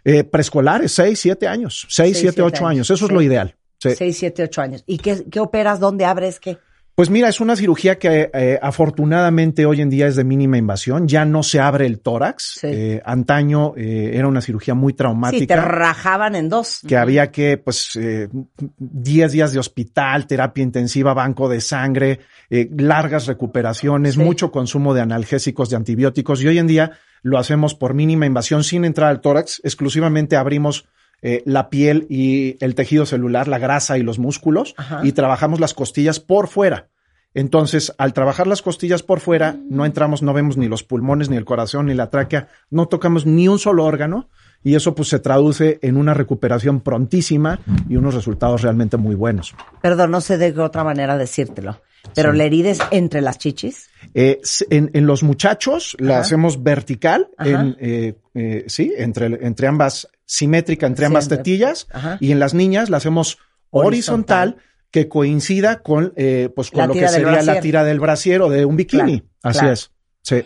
Eh, 0.03 0.24
preescolares, 0.25 0.91
6, 0.91 1.17
7 1.19 1.47
años. 1.47 1.85
6, 1.88 1.93
Seis, 1.95 2.17
7, 2.17 2.31
siete 2.33 2.41
8 2.41 2.55
años. 2.67 2.69
años. 2.69 2.89
Eso 2.91 3.05
es 3.05 3.09
Sí. 3.09 3.13
lo 3.15 3.21
ideal. 3.21 3.55
Sí. 3.77 3.91
Seis, 3.95 4.17
siete, 4.17 4.41
ocho 4.41 4.62
años. 4.62 4.83
¿Y 4.88 4.97
qué, 4.97 5.25
qué 5.29 5.39
operas? 5.39 5.79
¿Dónde 5.79 6.05
abres? 6.05 6.39
¿Qué? 6.39 6.57
Pues 6.95 7.09
mira, 7.09 7.27
es 7.27 7.41
una 7.41 7.57
cirugía 7.57 7.99
que 7.99 8.29
eh, 8.33 8.57
afortunadamente 8.61 9.65
hoy 9.65 9.81
en 9.81 9.89
día 9.89 10.07
es 10.07 10.15
de 10.15 10.23
mínima 10.23 10.57
invasión. 10.57 11.09
Ya 11.09 11.25
no 11.25 11.43
se 11.43 11.59
abre 11.59 11.85
el 11.85 11.99
tórax. 11.99 12.59
Sí. 12.61 12.67
Eh, 12.71 13.01
antaño 13.03 13.73
eh, 13.75 14.11
era 14.13 14.29
una 14.29 14.39
cirugía 14.39 14.75
muy 14.75 14.91
Sí, 14.91 14.95
te 14.95 14.97
traumática. 14.99 15.55
rajaban 15.57 16.35
en 16.35 16.47
dos. 16.47 16.79
que 16.87 16.95
había 16.95 17.31
que, 17.31 17.57
pues, 17.57 17.97
eh, 17.97 18.29
10 18.77 19.31
días 19.33 19.51
de 19.51 19.59
hospital, 19.59 20.25
terapia 20.25 20.63
intensiva, 20.63 21.13
banco 21.13 21.49
de 21.49 21.59
sangre, 21.59 22.21
eh, 22.49 22.69
largas 22.77 23.27
recuperaciones, 23.27 24.13
Sí. 24.13 24.21
mucho 24.21 24.49
consumo 24.49 24.93
de 24.93 25.01
analgésicos, 25.01 25.69
de 25.69 25.75
antibióticos. 25.75 26.41
Y 26.41 26.47
hoy 26.47 26.59
en 26.59 26.67
día 26.67 26.91
lo 27.23 27.37
hacemos 27.37 27.75
por 27.75 27.93
mínima 27.93 28.25
invasión, 28.25 28.63
sin 28.63 28.85
entrar 28.85 29.09
al 29.09 29.19
tórax. 29.19 29.59
Exclusivamente 29.65 30.37
abrimos 30.37 30.85
eh, 31.27 31.41
la 31.48 31.72
piel 31.72 32.05
y 32.08 32.55
el 32.63 32.75
tejido 32.75 33.08
celular, 33.08 33.48
la 33.48 33.58
grasa 33.58 33.98
y 33.98 34.03
los 34.03 34.20
músculos, 34.20 34.75
Ajá. 34.77 35.01
y 35.03 35.12
trabajamos 35.12 35.60
las 35.60 35.74
costillas 35.74 36.20
por 36.20 36.48
fuera. 36.48 36.89
Entonces, 37.34 37.91
al 37.98 38.13
trabajar 38.13 38.46
las 38.46 38.62
costillas 38.62 39.01
por 39.01 39.20
fuera, 39.20 39.58
no 39.67 39.88
entramos, 39.88 40.22
no 40.22 40.34
vemos 40.34 40.55
ni 40.55 40.67
los 40.67 40.84
pulmones, 40.84 41.27
ni 41.32 41.36
el 41.36 41.44
corazón, 41.44 41.88
ni 41.88 41.96
la 41.96 42.12
tráquea, 42.12 42.50
no 42.70 42.88
tocamos 42.89 43.25
ni 43.25 43.48
un 43.48 43.58
solo 43.58 43.86
órgano 43.86 44.29
y 44.63 44.75
eso 44.75 44.94
pues 44.94 45.10
se 45.10 45.17
traduce 45.17 45.79
en 45.82 45.98
una 45.98 46.13
recuperación 46.13 46.82
prontísima 46.82 47.60
y 47.89 47.96
unos 47.96 48.13
resultados 48.13 48.62
realmente 48.62 48.96
muy 48.98 49.15
buenos. 49.15 49.55
Perdón, 49.82 50.12
no 50.12 50.22
sé 50.22 50.38
de 50.38 50.53
qué 50.53 50.60
otra 50.60 50.84
manera 50.84 51.17
decírtelo. 51.17 51.82
Pero 52.13 52.34
la 52.34 52.44
herida 52.44 52.70
es 52.70 52.79
entre 52.91 53.22
las 53.22 53.39
chichis. 53.39 53.89
Eh, 54.13 54.39
en, 54.70 54.91
en 54.94 55.08
los 55.08 55.24
muchachos 55.24 55.98
la 56.00 56.20
hacemos 56.20 56.62
vertical, 56.62 57.29
en, 57.39 57.75
eh, 57.79 58.13
eh, 58.36 58.63
sí, 58.67 58.94
entre, 58.96 59.25
entre 59.46 59.67
ambas, 59.67 60.08
simétrica 60.25 60.88
entre 60.88 61.05
ambas 61.05 61.25
entre- 61.25 61.38
tetillas, 61.38 61.88
Ajá. 61.91 62.17
y 62.20 62.32
en 62.32 62.39
las 62.39 62.53
niñas 62.53 62.89
la 62.89 62.98
hacemos 62.98 63.38
horizontal, 63.70 64.50
Horizontal. 64.50 64.55
que 64.91 65.08
coincida 65.10 65.82
con, 65.84 66.13
eh, 66.15 66.50
pues, 66.55 66.72
con 66.72 66.79
La 66.82 66.88
lo 66.88 66.94
que 66.94 67.08
sería 67.08 67.41
la 67.41 67.60
tira 67.60 67.84
del 67.84 68.00
brasier 68.00 68.41
o 68.41 68.50
de 68.50 68.65
un 68.65 68.75
bikini. 68.77 69.20
Claro, 69.22 69.29
Así 69.44 69.60
claro. 69.60 69.74
es. 69.74 69.91
Sí. 70.22 70.44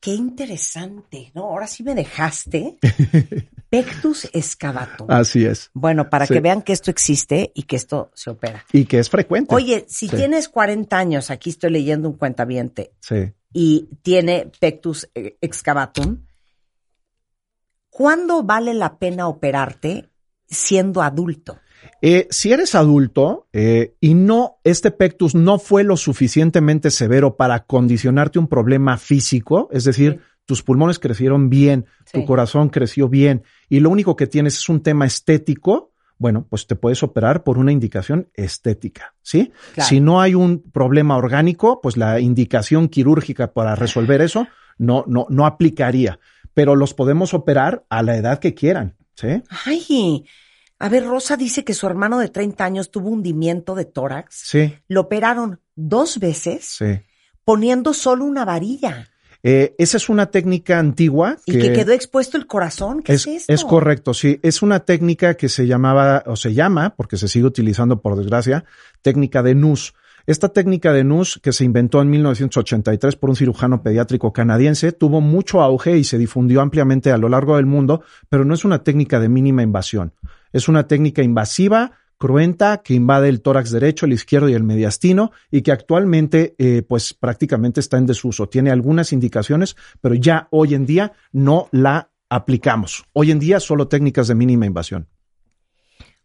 Qué 0.00 0.14
interesante, 0.14 1.30
¿no? 1.34 1.42
Ahora 1.44 1.66
sí 1.66 1.82
me 1.82 1.94
dejaste. 1.94 2.78
Pectus 3.70 4.28
excavatum. 4.32 5.10
Así 5.10 5.44
es. 5.46 5.70
Bueno, 5.72 6.10
para 6.10 6.26
Sí. 6.26 6.34
que 6.34 6.40
vean 6.40 6.62
que 6.62 6.72
esto 6.72 6.90
existe 6.90 7.52
y 7.54 7.62
que 7.62 7.76
esto 7.76 8.10
se 8.14 8.30
opera. 8.30 8.64
Y 8.72 8.84
que 8.84 8.98
es 8.98 9.08
frecuente. 9.08 9.54
Oye, 9.54 9.86
si 9.88 10.08
Sí. 10.08 10.16
tienes 10.16 10.48
40 10.48 10.98
años, 10.98 11.30
aquí 11.30 11.50
estoy 11.50 11.70
leyendo 11.70 12.08
un 12.08 12.16
cuentaviente, 12.18 12.92
Sí. 13.00 13.32
y 13.52 13.88
tiene 14.02 14.50
pectus 14.60 15.08
eh, 15.14 15.36
excavatum, 15.40 16.24
¿cuándo 17.92 18.42
vale 18.42 18.74
la 18.74 18.98
pena 18.98 19.28
operarte 19.28 20.08
siendo 20.48 21.02
adulto? 21.02 21.58
Eh, 22.00 22.26
si 22.30 22.52
eres 22.52 22.74
adulto 22.74 23.48
eh, 23.52 23.94
y 24.00 24.14
no, 24.14 24.58
este 24.64 24.90
pectus 24.90 25.34
no 25.34 25.58
fue 25.58 25.84
lo 25.84 25.96
suficientemente 25.96 26.90
severo 26.90 27.36
para 27.36 27.64
condicionarte 27.64 28.38
un 28.38 28.48
problema 28.48 28.96
físico, 28.96 29.68
es 29.72 29.84
decir, 29.84 30.20
tus 30.46 30.62
pulmones 30.62 30.98
crecieron 30.98 31.50
bien, 31.50 31.86
tu 32.12 32.24
corazón 32.24 32.70
creció 32.70 33.08
bien 33.08 33.44
y 33.68 33.80
lo 33.80 33.90
único 33.90 34.16
que 34.16 34.26
tienes 34.26 34.58
es 34.58 34.68
un 34.68 34.82
tema 34.82 35.06
estético, 35.06 35.92
bueno, 36.18 36.46
pues 36.48 36.66
te 36.66 36.76
puedes 36.76 37.02
operar 37.02 37.44
por 37.44 37.58
una 37.58 37.72
indicación 37.72 38.28
estética, 38.34 39.14
¿sí? 39.22 39.52
Claro. 39.74 39.88
Si 39.88 40.00
no 40.00 40.20
hay 40.20 40.34
un 40.34 40.62
problema 40.62 41.16
orgánico, 41.16 41.80
pues 41.80 41.96
la 41.96 42.20
indicación 42.20 42.88
quirúrgica 42.88 43.52
para 43.52 43.74
resolver 43.74 44.22
eso 44.22 44.46
no, 44.78 45.04
no, 45.06 45.26
no 45.28 45.46
aplicaría, 45.46 46.18
pero 46.54 46.76
los 46.76 46.94
podemos 46.94 47.34
operar 47.34 47.84
a 47.88 48.02
la 48.02 48.16
edad 48.16 48.38
que 48.38 48.54
quieran, 48.54 48.96
¿sí? 49.14 49.42
Ay, 49.66 50.24
a 50.78 50.88
ver, 50.88 51.06
Rosa 51.06 51.36
dice 51.36 51.64
que 51.64 51.74
su 51.74 51.86
hermano 51.86 52.18
de 52.18 52.28
30 52.28 52.64
años 52.64 52.90
tuvo 52.90 53.10
hundimiento 53.10 53.76
de 53.76 53.84
tórax. 53.84 54.34
Sí, 54.34 54.74
Lo 54.88 55.02
operaron 55.02 55.60
dos 55.76 56.18
veces 56.18 56.64
sí. 56.64 57.00
poniendo 57.44 57.94
solo 57.94 58.24
una 58.24 58.44
varilla 58.44 59.08
Eh, 59.44 59.74
esa 59.78 59.96
es 59.96 60.08
una 60.08 60.26
técnica 60.26 60.78
antigua 60.78 61.36
y 61.46 61.58
que 61.58 61.72
quedó 61.72 61.92
expuesto 61.92 62.36
el 62.36 62.46
corazón. 62.46 63.02
¿Qué 63.02 63.12
es, 63.14 63.26
es, 63.26 63.42
esto? 63.42 63.52
es 63.52 63.64
correcto, 63.64 64.12
sí. 64.12 64.38
Es 64.42 64.62
una 64.62 64.80
técnica 64.80 65.34
que 65.34 65.48
se 65.48 65.66
llamaba, 65.66 66.22
o 66.26 66.36
se 66.36 66.52
llama, 66.54 66.94
porque 66.96 67.16
se 67.16 67.28
sigue 67.28 67.46
utilizando 67.46 68.00
por 68.00 68.16
desgracia, 68.16 68.64
técnica 69.02 69.42
de 69.42 69.54
NUS. 69.54 69.94
Esta 70.26 70.48
técnica 70.50 70.92
de 70.92 71.04
NUS, 71.04 71.40
que 71.42 71.52
se 71.52 71.64
inventó 71.64 72.00
en 72.00 72.10
1983 72.10 73.16
por 73.16 73.30
un 73.30 73.36
cirujano 73.36 73.82
pediátrico 73.82 74.32
canadiense, 74.32 74.92
tuvo 74.92 75.20
mucho 75.20 75.60
auge 75.62 75.96
y 75.98 76.04
se 76.04 76.18
difundió 76.18 76.60
ampliamente 76.60 77.10
a 77.10 77.18
lo 77.18 77.28
largo 77.28 77.56
del 77.56 77.66
mundo, 77.66 78.02
pero 78.28 78.44
no 78.44 78.54
es 78.54 78.64
una 78.64 78.84
técnica 78.84 79.18
de 79.18 79.28
mínima 79.28 79.62
invasión. 79.62 80.12
Es 80.52 80.68
una 80.68 80.86
técnica 80.86 81.22
invasiva, 81.22 81.92
cruenta, 82.18 82.82
que 82.84 82.94
invade 82.94 83.28
el 83.28 83.40
tórax 83.40 83.72
derecho, 83.72 84.06
el 84.06 84.12
izquierdo 84.12 84.48
y 84.48 84.54
el 84.54 84.62
mediastino, 84.62 85.32
y 85.50 85.62
que 85.62 85.72
actualmente, 85.72 86.54
eh, 86.56 86.82
pues 86.86 87.14
prácticamente 87.14 87.80
está 87.80 87.98
en 87.98 88.06
desuso. 88.06 88.48
Tiene 88.48 88.70
algunas 88.70 89.12
indicaciones, 89.12 89.76
pero 90.00 90.14
ya 90.14 90.46
hoy 90.52 90.74
en 90.74 90.86
día 90.86 91.14
no 91.32 91.68
la 91.72 92.10
aplicamos. 92.28 93.04
Hoy 93.12 93.32
en 93.32 93.40
día 93.40 93.58
solo 93.58 93.88
técnicas 93.88 94.28
de 94.28 94.36
mínima 94.36 94.66
invasión. 94.66 95.08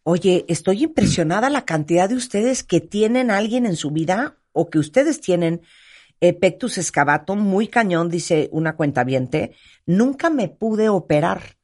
Oye, 0.09 0.45
estoy 0.47 0.85
impresionada 0.85 1.49
la 1.49 1.65
cantidad 1.65 2.07
de 2.07 2.15
ustedes 2.15 2.63
que 2.63 2.79
tienen 2.79 3.29
alguien 3.29 3.65
en 3.65 3.75
su 3.75 3.91
vida 3.91 4.37
o 4.53 4.69
que 4.69 4.79
ustedes 4.79 5.19
tienen 5.19 5.63
eh, 6.21 6.31
pectus 6.31 6.77
excavatum 6.77 7.39
muy 7.39 7.67
cañón, 7.67 8.07
dice 8.07 8.47
una 8.53 8.77
cuentaviente. 8.77 9.53
Nunca 9.85 10.29
me 10.29 10.47
pude 10.47 10.87
operar. 10.87 11.56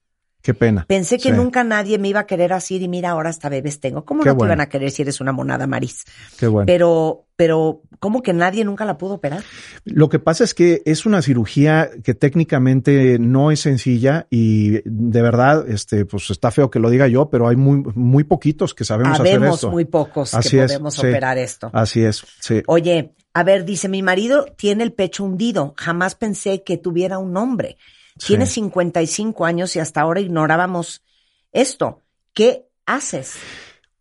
Qué 0.44 0.54
pena. 0.54 0.86
Pensé 0.90 1.18
que 1.18 1.30
Sí, 1.30 1.32
nunca 1.32 1.64
nadie 1.64 1.98
me 1.98 2.10
iba 2.10 2.20
a 2.20 2.26
querer 2.28 2.52
así 2.52 2.76
y 2.76 2.88
mira, 2.90 3.12
ahora 3.12 3.30
hasta 3.30 3.48
bebés 3.48 3.80
tengo. 3.80 4.04
¿Cómo 4.04 4.24
Qué 4.24 4.30
no 4.30 4.38
te 4.38 4.44
iban 4.44 4.60
a 4.60 4.68
querer 4.68 4.92
si 4.92 5.02
eres 5.02 5.22
una 5.22 5.32
monada, 5.32 5.68
Maris? 5.68 6.04
Qué 6.38 6.48
bueno. 6.48 6.66
Pero, 6.66 7.28
pero, 7.38 7.82
¿cómo 8.00 8.22
que 8.22 8.34
nadie 8.34 8.66
nunca 8.66 8.84
la 8.84 8.98
pudo 8.98 9.14
operar? 9.14 9.42
Lo 9.86 10.10
que 10.10 10.20
pasa 10.20 10.44
es 10.44 10.54
que 10.54 10.82
es 10.86 11.06
una 11.06 11.22
cirugía 11.22 11.90
que 12.04 12.14
técnicamente 12.14 13.20
no 13.20 13.52
es 13.52 13.62
sencilla 13.62 14.28
y 14.30 14.82
de 14.84 15.22
verdad, 15.22 15.64
este, 15.70 16.06
pues 16.06 16.30
está 16.30 16.52
feo 16.52 16.70
que 16.70 16.80
lo 16.80 16.90
diga 16.90 17.08
yo, 17.08 17.30
pero 17.30 17.48
hay 17.48 17.56
muy, 17.56 17.82
muy 17.96 18.26
poquitos 18.26 18.74
que 18.74 18.84
sabemos 18.84 19.22
hacer 19.22 19.38
Habemos 19.38 19.56
esto. 19.56 19.72
muy 19.72 19.86
pocos 19.86 20.34
Así 20.34 20.58
que 20.58 20.64
es, 20.66 20.72
podemos 20.74 20.96
sí. 20.96 21.08
operar 21.08 21.38
esto. 21.38 21.70
Así 21.72 22.04
es, 22.04 22.22
sí. 22.42 22.62
Oye, 22.68 23.14
a 23.34 23.44
ver, 23.44 23.64
dice, 23.64 23.88
mi 23.88 24.02
marido 24.04 24.46
tiene 24.58 24.84
el 24.84 24.92
pecho 24.92 25.24
hundido. 25.24 25.74
Jamás 25.78 26.16
pensé 26.16 26.64
que 26.64 26.78
tuviera 26.78 27.18
un 27.18 27.32
nombre. 27.32 27.78
Tiene 28.18 28.46
Sí. 28.46 28.54
55 28.56 29.46
años 29.46 29.76
y 29.76 29.80
hasta 29.80 30.02
ahora 30.02 30.20
ignorábamos 30.22 31.04
esto. 31.52 32.00
¿Qué 32.34 32.66
haces? 32.86 33.34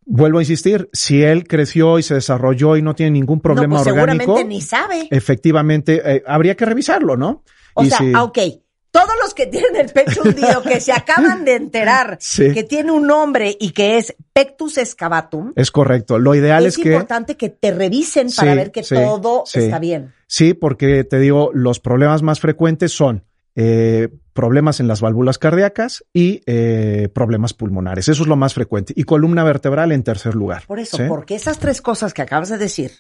Vuelvo 0.05 0.39
a 0.39 0.43
insistir, 0.43 0.89
si 0.93 1.23
él 1.23 1.47
creció 1.47 1.99
y 1.99 2.03
se 2.03 2.15
desarrolló 2.15 2.77
y 2.77 2.83
no 2.83 2.95
tiene 2.95 3.13
ningún 3.13 3.41
problema 3.41 3.79
no, 3.79 3.85
pues 3.85 3.95
orgánico, 3.95 4.25
seguramente 4.25 4.45
ni 4.49 4.61
sabe. 4.61 5.09
efectivamente 5.11 6.03
eh, 6.05 6.23
habría 6.27 6.57
que 6.57 6.65
revisarlo, 6.65 7.17
¿no? 7.17 7.45
O 7.75 7.85
Y 7.85 7.89
sea, 7.89 7.99
si- 7.99 8.13
ah, 8.15 8.25
ok. 8.25 8.39
Todos 8.91 9.13
los 9.23 9.33
que 9.33 9.47
tienen 9.47 9.77
el 9.77 9.89
pecho 9.91 10.21
hundido, 10.23 10.61
que 10.63 10.81
se 10.81 10.93
acaban 10.93 11.45
de 11.47 11.55
enterar 11.55 12.19
Sí. 12.21 12.53
que 12.53 12.63
tiene 12.65 12.91
un 12.93 13.07
nombre 13.07 13.57
y 13.59 13.71
que 13.71 13.97
es 13.97 14.15
pectus 14.35 14.77
excavatum, 14.77 15.53
es 15.57 15.71
correcto. 15.71 16.19
Lo 16.19 16.35
ideal 16.35 16.67
es, 16.67 16.77
es, 16.77 16.83
que 16.83 16.91
importante 16.93 17.37
que 17.37 17.49
te 17.49 17.71
revisen 17.71 18.29
para 18.37 18.53
Sí, 18.53 18.57
ver 18.59 18.73
que 18.73 18.83
sí, 18.83 18.95
todo 18.95 19.45
está 19.55 19.79
bien. 19.79 20.13
Sí, 20.27 20.53
porque 20.53 21.05
te 21.05 21.19
digo, 21.21 21.51
los 21.55 21.79
problemas 21.81 22.23
más 22.23 22.41
frecuentes 22.41 22.93
son 22.93 23.25
eh, 23.57 24.09
problemas 24.33 24.81
en 24.81 24.89
las 24.89 25.01
válvulas 25.01 25.39
cardíacas 25.39 26.05
y 26.13 26.41
eh, 26.47 27.09
problemas 27.15 27.53
pulmonares. 27.55 28.09
Eso 28.09 28.23
es 28.23 28.29
lo 28.29 28.37
más 28.37 28.55
frecuente. 28.55 28.95
Y 28.97 29.05
columna 29.05 29.45
vertebral 29.45 29.93
en 29.93 30.03
tercer 30.03 30.35
lugar. 30.35 30.65
Por 30.67 30.79
eso, 30.79 30.97
¿sí? 30.97 31.03
porque 31.09 31.35
esas 31.35 31.59
tres 31.59 31.83
cosas 31.83 32.15
que 32.15 32.23
acabas 32.23 32.49
de 32.49 32.59
decir 32.59 32.91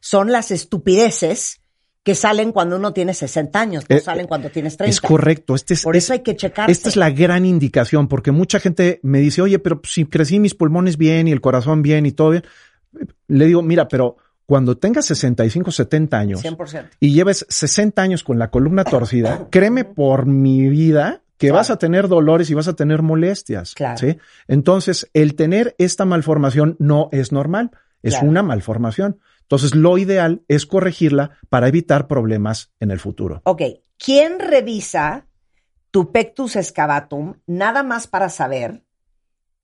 son 0.00 0.30
las 0.32 0.50
estupideces 0.50 1.60
que 2.02 2.14
salen 2.14 2.52
cuando 2.52 2.76
uno 2.76 2.92
tiene 2.92 3.14
60 3.14 3.58
años, 3.60 3.84
no 3.88 3.96
Eh, 3.96 4.00
salen 4.00 4.28
cuando 4.28 4.48
tienes 4.50 4.76
30. 4.76 4.90
Es 4.90 5.00
correcto. 5.00 5.56
Este 5.56 5.74
es, 5.74 5.82
Por 5.82 5.96
es- 5.96 6.04
eso 6.04 6.12
hay 6.12 6.20
que 6.20 6.36
checarse. 6.36 6.70
esta 6.70 6.88
es 6.88 6.96
la 6.96 7.10
gran 7.10 7.44
indicación, 7.44 8.06
porque 8.06 8.30
mucha 8.30 8.60
gente 8.60 9.00
me 9.02 9.18
dice, 9.18 9.42
oye, 9.42 9.58
pero 9.58 9.80
si 9.82 10.04
crecí 10.04 10.38
mis 10.38 10.54
pulmones 10.54 10.98
bien 10.98 11.26
y 11.26 11.32
el 11.32 11.40
corazón 11.40 11.82
bien 11.82 12.06
y 12.06 12.12
todo 12.12 12.30
bien, 12.30 12.44
le 13.26 13.46
digo, 13.46 13.60
mira, 13.62 13.88
pero 13.88 14.16
cuando 14.46 14.78
tengas 14.78 15.04
65, 15.06 15.70
70 15.70 16.18
años 16.18 16.42
100%. 16.44 16.90
y 17.00 17.12
lleves 17.12 17.44
60 17.48 18.00
años 18.00 18.22
con 18.24 18.38
la 18.38 18.50
columna 18.50 18.84
torcida, 18.84 19.46
créeme 19.50 19.84
por 19.84 20.26
mi 20.26 20.68
vida 20.68 21.22
que 21.36 21.48
Claro. 21.48 21.56
vas 21.56 21.70
a 21.70 21.76
tener 21.76 22.08
dolores 22.08 22.48
y 22.48 22.54
vas 22.54 22.68
a 22.68 22.74
tener 22.74 23.02
molestias. 23.02 23.74
Claro. 23.74 23.98
¿sí? 23.98 24.16
Entonces, 24.48 25.10
el 25.12 25.34
tener 25.34 25.74
esta 25.78 26.04
malformación 26.06 26.76
no 26.78 27.08
es 27.12 27.30
normal, 27.32 27.72
es 28.02 28.14
Claro. 28.14 28.28
una 28.28 28.42
malformación. 28.42 29.18
Entonces, 29.42 29.74
lo 29.74 29.98
ideal 29.98 30.42
es 30.48 30.64
corregirla 30.64 31.32
para 31.50 31.68
evitar 31.68 32.06
problemas 32.08 32.70
en 32.80 32.90
el 32.90 32.98
futuro. 33.00 33.42
Ok, 33.44 33.62
¿quién 33.98 34.38
revisa 34.40 35.26
tu 35.90 36.10
pectus 36.10 36.56
excavatum 36.56 37.34
nada 37.46 37.82
más 37.82 38.06
para 38.06 38.28
saber 38.28 38.82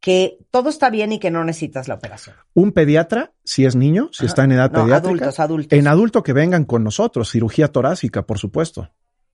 que 0.02 0.36
todo 0.50 0.68
está 0.68 0.90
bien 0.90 1.12
y 1.12 1.18
que 1.20 1.30
no 1.30 1.44
necesitas 1.44 1.86
la 1.88 1.94
operación? 1.94 2.34
Un 2.54 2.72
pediatra, 2.72 3.32
si 3.44 3.64
es 3.64 3.76
niño, 3.76 4.10
si 4.12 4.26
está 4.26 4.42
en 4.44 4.52
edad 4.52 4.70
No, 4.72 4.82
pediátrica, 4.82 5.08
adultos, 5.26 5.40
adultos. 5.40 5.78
en 5.78 5.86
adulto 5.86 6.22
que 6.22 6.32
vengan 6.34 6.64
con 6.64 6.82
nosotros, 6.84 7.30
cirugía 7.30 7.68
torácica, 7.68 8.26
por 8.26 8.38
supuesto. 8.38 8.90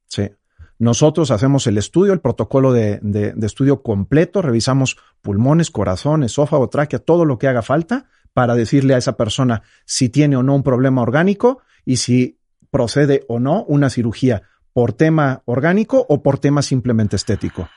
Sí. 0.06 0.30
Nosotros 0.78 1.30
hacemos 1.32 1.66
el 1.66 1.78
estudio, 1.78 2.12
el 2.12 2.20
protocolo 2.20 2.72
de, 2.72 3.00
de- 3.02 3.32
de 3.32 3.46
estudio 3.46 3.82
completo, 3.82 4.42
revisamos 4.42 4.96
pulmones, 5.22 5.70
corazón, 5.70 6.22
esófago, 6.22 6.68
tráquea, 6.68 6.98
todo 7.00 7.24
lo 7.24 7.38
que 7.38 7.48
haga 7.48 7.62
falta 7.62 8.06
para 8.34 8.54
decirle 8.54 8.94
a 8.94 8.98
esa 8.98 9.16
persona 9.16 9.62
si 9.86 10.10
tiene 10.10 10.36
o 10.36 10.42
no 10.42 10.54
un 10.54 10.62
problema 10.62 11.02
orgánico 11.02 11.62
y 11.84 11.96
si 11.96 12.38
procede 12.70 13.24
o 13.26 13.40
no 13.40 13.64
una 13.64 13.88
cirugía 13.90 14.42
por 14.74 14.92
tema 14.92 15.42
orgánico 15.46 16.04
o 16.08 16.22
por 16.22 16.38
tema 16.38 16.60
simplemente 16.62 17.16
estético. 17.16 17.68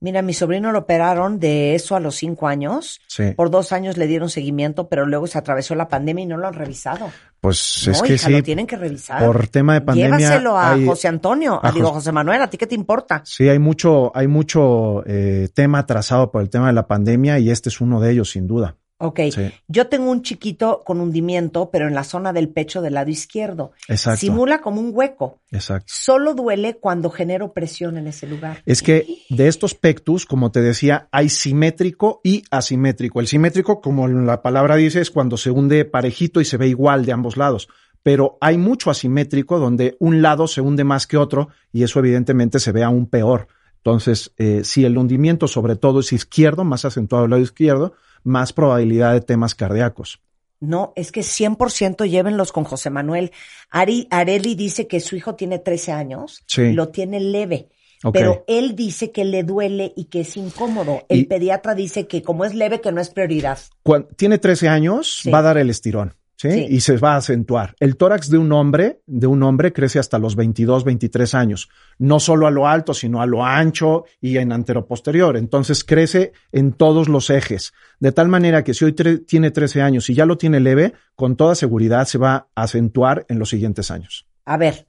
Mira, 0.00 0.20
mi 0.20 0.34
sobrino 0.34 0.70
lo 0.70 0.80
operaron 0.80 1.38
de 1.40 1.74
eso 1.74 1.96
a 1.96 2.00
los 2.00 2.16
cinco 2.16 2.46
años. 2.46 3.00
Sí. 3.08 3.32
Por 3.36 3.50
dos 3.50 3.72
años 3.72 3.96
le 3.96 4.06
dieron 4.06 4.28
seguimiento, 4.28 4.88
pero 4.88 5.06
luego 5.06 5.26
se 5.26 5.38
atravesó 5.38 5.74
la 5.74 5.88
pandemia 5.88 6.24
y 6.24 6.26
no 6.26 6.36
lo 6.36 6.46
han 6.46 6.54
revisado. 6.54 7.10
Pues 7.40 7.84
no, 7.86 7.92
es 7.92 8.02
que 8.02 8.14
hija, 8.14 8.26
sí, 8.26 8.32
lo 8.32 8.42
tienen 8.42 8.66
que 8.66 8.76
revisar. 8.76 9.24
por 9.24 9.48
tema 9.48 9.74
de 9.74 9.80
pandemia. 9.80 10.18
Llévaselo 10.18 10.58
a 10.58 10.72
hay- 10.72 10.86
José 10.86 11.08
Antonio, 11.08 11.58
a, 11.62 11.72
digo 11.72 11.86
Jos- 11.88 11.96
José 11.96 12.12
Manuel, 12.12 12.42
¿a 12.42 12.48
ti 12.50 12.58
qué 12.58 12.66
te 12.66 12.74
importa? 12.74 13.22
Sí, 13.24 13.48
hay 13.48 13.58
mucho, 13.58 14.12
hay 14.14 14.26
mucho 14.28 15.02
eh, 15.06 15.48
tema 15.54 15.78
atrasado 15.80 16.30
por 16.30 16.42
el 16.42 16.50
tema 16.50 16.66
de 16.66 16.72
la 16.74 16.86
pandemia 16.86 17.38
y 17.38 17.50
este 17.50 17.68
es 17.70 17.80
uno 17.80 18.00
de 18.00 18.10
ellos, 18.12 18.30
sin 18.30 18.46
duda. 18.46 18.76
Ok, 19.04 19.20
Sí. 19.32 19.50
yo 19.68 19.88
tengo 19.88 20.10
un 20.10 20.22
chiquito 20.22 20.82
con 20.84 21.00
hundimiento, 21.00 21.70
pero 21.70 21.86
en 21.86 21.94
la 21.94 22.04
zona 22.04 22.32
del 22.32 22.48
pecho 22.48 22.80
del 22.80 22.94
lado 22.94 23.10
izquierdo. 23.10 23.72
Exacto. 23.86 24.20
Simula 24.20 24.60
como 24.60 24.80
un 24.80 24.90
hueco. 24.94 25.40
Exacto. 25.50 25.86
Solo 25.88 26.34
duele 26.34 26.76
cuando 26.78 27.10
genero 27.10 27.52
presión 27.52 27.98
en 27.98 28.06
ese 28.06 28.26
lugar. 28.26 28.62
Es 28.64 28.82
que 28.82 29.06
de 29.28 29.48
estos 29.48 29.74
pectus, 29.74 30.24
como 30.24 30.50
te 30.50 30.60
decía, 30.62 31.08
hay 31.12 31.28
simétrico 31.28 32.20
y 32.24 32.44
asimétrico. 32.50 33.20
El 33.20 33.26
simétrico, 33.26 33.80
como 33.80 34.08
la 34.08 34.40
palabra 34.42 34.76
dice, 34.76 35.00
es 35.00 35.10
cuando 35.10 35.36
se 35.36 35.50
hunde 35.50 35.84
parejito 35.84 36.40
y 36.40 36.44
se 36.44 36.56
ve 36.56 36.68
igual 36.68 37.04
de 37.04 37.12
ambos 37.12 37.36
lados. 37.36 37.68
Pero 38.02 38.38
hay 38.40 38.58
mucho 38.58 38.90
asimétrico 38.90 39.58
donde 39.58 39.96
un 39.98 40.22
lado 40.22 40.46
se 40.46 40.60
hunde 40.60 40.84
más 40.84 41.06
que 41.06 41.16
otro 41.16 41.48
y 41.72 41.82
eso 41.82 41.98
evidentemente 41.98 42.58
se 42.58 42.72
ve 42.72 42.82
aún 42.82 43.06
peor. 43.06 43.48
Entonces, 43.78 44.32
eh, 44.38 44.62
si 44.64 44.84
el 44.86 44.96
hundimiento 44.96 45.46
sobre 45.46 45.76
todo 45.76 46.00
es 46.00 46.12
izquierdo, 46.12 46.64
más 46.64 46.86
acentuado 46.86 47.24
al 47.24 47.30
lado 47.30 47.42
izquierdo, 47.42 47.92
más 48.24 48.52
probabilidad 48.52 49.12
de 49.12 49.20
temas 49.20 49.54
cardíacos. 49.54 50.20
No, 50.60 50.92
es 50.96 51.12
que 51.12 51.20
100% 51.22 52.06
llévenlos 52.08 52.50
con 52.50 52.64
José 52.64 52.88
Manuel. 52.90 53.32
Ari, 53.70 54.08
Areli 54.10 54.54
dice 54.54 54.88
que 54.88 55.00
su 55.00 55.14
hijo 55.14 55.34
tiene 55.34 55.58
13 55.58 55.92
años, 55.92 56.42
Sí. 56.46 56.72
lo 56.72 56.88
tiene 56.88 57.20
leve, 57.20 57.68
pero 58.12 58.44
él 58.48 58.74
dice 58.74 59.12
que 59.12 59.24
le 59.24 59.42
duele 59.44 59.92
y 59.96 60.06
que 60.06 60.20
es 60.20 60.36
incómodo. 60.38 61.04
El 61.08 61.20
Y- 61.20 61.24
pediatra 61.24 61.74
dice 61.74 62.06
que 62.06 62.22
como 62.22 62.44
es 62.46 62.54
leve, 62.54 62.80
que 62.80 62.92
no 62.92 63.00
es 63.00 63.10
prioridad. 63.10 63.58
Cuando 63.82 64.08
tiene 64.16 64.38
13 64.38 64.68
años, 64.68 65.18
Sí. 65.22 65.30
va 65.30 65.38
a 65.40 65.42
dar 65.42 65.58
el 65.58 65.68
estirón. 65.70 66.14
¿Sí? 66.36 66.50
Sí. 66.50 66.66
Y 66.70 66.80
se 66.80 66.96
va 66.98 67.14
a 67.14 67.16
acentuar. 67.16 67.74
El 67.80 67.96
tórax 67.96 68.30
de 68.30 68.38
un 68.38 68.52
hombre, 68.52 69.00
de 69.06 69.26
un 69.26 69.42
hombre 69.42 69.72
crece 69.72 69.98
hasta 69.98 70.18
los 70.18 70.36
22, 70.36 70.84
23 70.84 71.34
años. 71.34 71.68
No 71.98 72.20
solo 72.20 72.46
a 72.46 72.50
lo 72.50 72.66
alto, 72.68 72.94
sino 72.94 73.20
a 73.22 73.26
lo 73.26 73.44
ancho 73.44 74.04
y 74.20 74.38
en 74.38 74.52
anteroposterior. 74.52 75.36
Entonces 75.36 75.84
crece 75.84 76.32
en 76.52 76.72
todos 76.72 77.08
los 77.08 77.30
ejes. 77.30 77.72
De 78.00 78.12
tal 78.12 78.28
manera 78.28 78.64
que 78.64 78.74
si 78.74 78.84
hoy 78.84 78.92
tiene 78.92 79.50
13 79.50 79.82
años 79.82 80.10
y 80.10 80.14
ya 80.14 80.26
lo 80.26 80.36
tiene 80.38 80.60
leve, 80.60 80.92
con 81.14 81.36
toda 81.36 81.54
seguridad 81.54 82.06
se 82.06 82.18
va 82.18 82.48
a 82.54 82.62
acentuar 82.62 83.24
en 83.28 83.38
los 83.38 83.48
siguientes 83.50 83.90
años. 83.90 84.26
A 84.44 84.56
ver, 84.56 84.86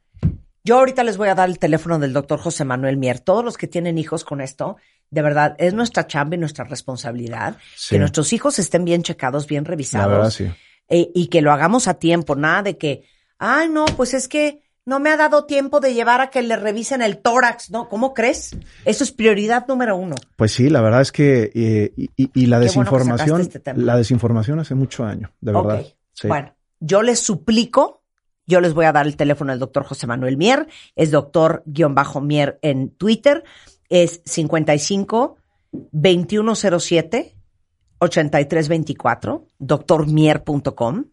yo 0.63 0.79
ahorita 0.79 1.03
les 1.03 1.17
voy 1.17 1.29
a 1.29 1.35
dar 1.35 1.47
el 1.47 1.59
teléfono 1.59 1.99
del 1.99 2.11
doctor 2.11 2.39
José 2.39 2.65
Manuel 2.65 2.97
Mier. 2.97 3.19
Todos 3.19 3.45
los 3.45 3.55
que 3.55 3.67
tienen 3.67 3.99
hijos 3.99 4.23
con 4.23 4.41
esto, 4.41 4.77
de 5.11 5.21
verdad, 5.21 5.55
es 5.59 5.75
nuestra 5.75 6.07
chamba 6.07 6.35
y 6.35 6.39
nuestra 6.39 6.65
responsabilidad 6.65 7.57
Sí. 7.75 7.95
que 7.95 7.99
nuestros 7.99 8.33
hijos 8.33 8.57
estén 8.57 8.83
bien 8.83 9.03
checados, 9.03 9.45
bien 9.47 9.63
revisados. 9.65 10.07
La 10.07 10.13
verdad, 10.17 10.29
sí. 10.31 10.49
Eh, 10.89 11.11
y 11.13 11.27
que 11.27 11.41
lo 11.41 11.51
hagamos 11.51 11.87
a 11.87 11.95
tiempo, 11.95 12.35
nada 12.35 12.63
de 12.63 12.77
que, 12.77 13.03
ay, 13.37 13.69
no, 13.69 13.85
pues 13.97 14.13
es 14.13 14.27
que 14.27 14.61
no 14.85 14.99
me 14.99 15.09
ha 15.09 15.17
dado 15.17 15.45
tiempo 15.45 15.79
de 15.79 15.95
llevar 15.95 16.21
a 16.21 16.29
que 16.29 16.43
le 16.43 16.55
revisen 16.57 17.01
el 17.01 17.17
tórax, 17.17 17.71
¿no? 17.71 17.89
¿Cómo 17.89 18.13
crees? 18.13 18.55
Eso 18.85 19.03
es 19.03 19.11
prioridad 19.11 19.65
número 19.67 19.97
uno. 19.97 20.15
Pues 20.35 20.51
sí, 20.51 20.69
la 20.69 20.81
verdad 20.81 21.01
es 21.01 21.11
que 21.11 21.51
eh, 21.55 21.91
y, 21.97 22.09
y- 22.15 22.29
y 22.35 22.45
la 22.45 22.59
Qué 22.59 22.67
bueno 22.67 22.83
desinformación, 22.83 23.43
sacaste 23.43 23.57
este 23.57 23.73
la 23.83 23.97
desinformación 23.97 24.59
hace 24.59 24.75
mucho 24.75 25.03
daño, 25.03 25.31
de 25.41 25.51
verdad. 25.51 25.79
Ok. 25.79 25.87
Sí. 26.13 26.27
Bueno, 26.27 26.53
yo 26.79 27.01
les 27.01 27.19
suplico, 27.19 28.03
yo 28.45 28.61
les 28.61 28.75
voy 28.75 28.85
a 28.85 28.91
dar 28.91 29.07
el 29.07 29.15
teléfono 29.17 29.51
del 29.51 29.59
doctor 29.59 29.85
José 29.85 30.05
Manuel 30.05 30.37
Mier, 30.37 30.67
es 30.95 31.09
doctor-mier 31.09 32.59
en 32.61 32.91
Twitter, 32.91 33.43
es 33.89 34.21
55 34.25 35.37
2107 35.91 37.34
8324, 38.05 39.47
doctormier.com. 39.59 41.05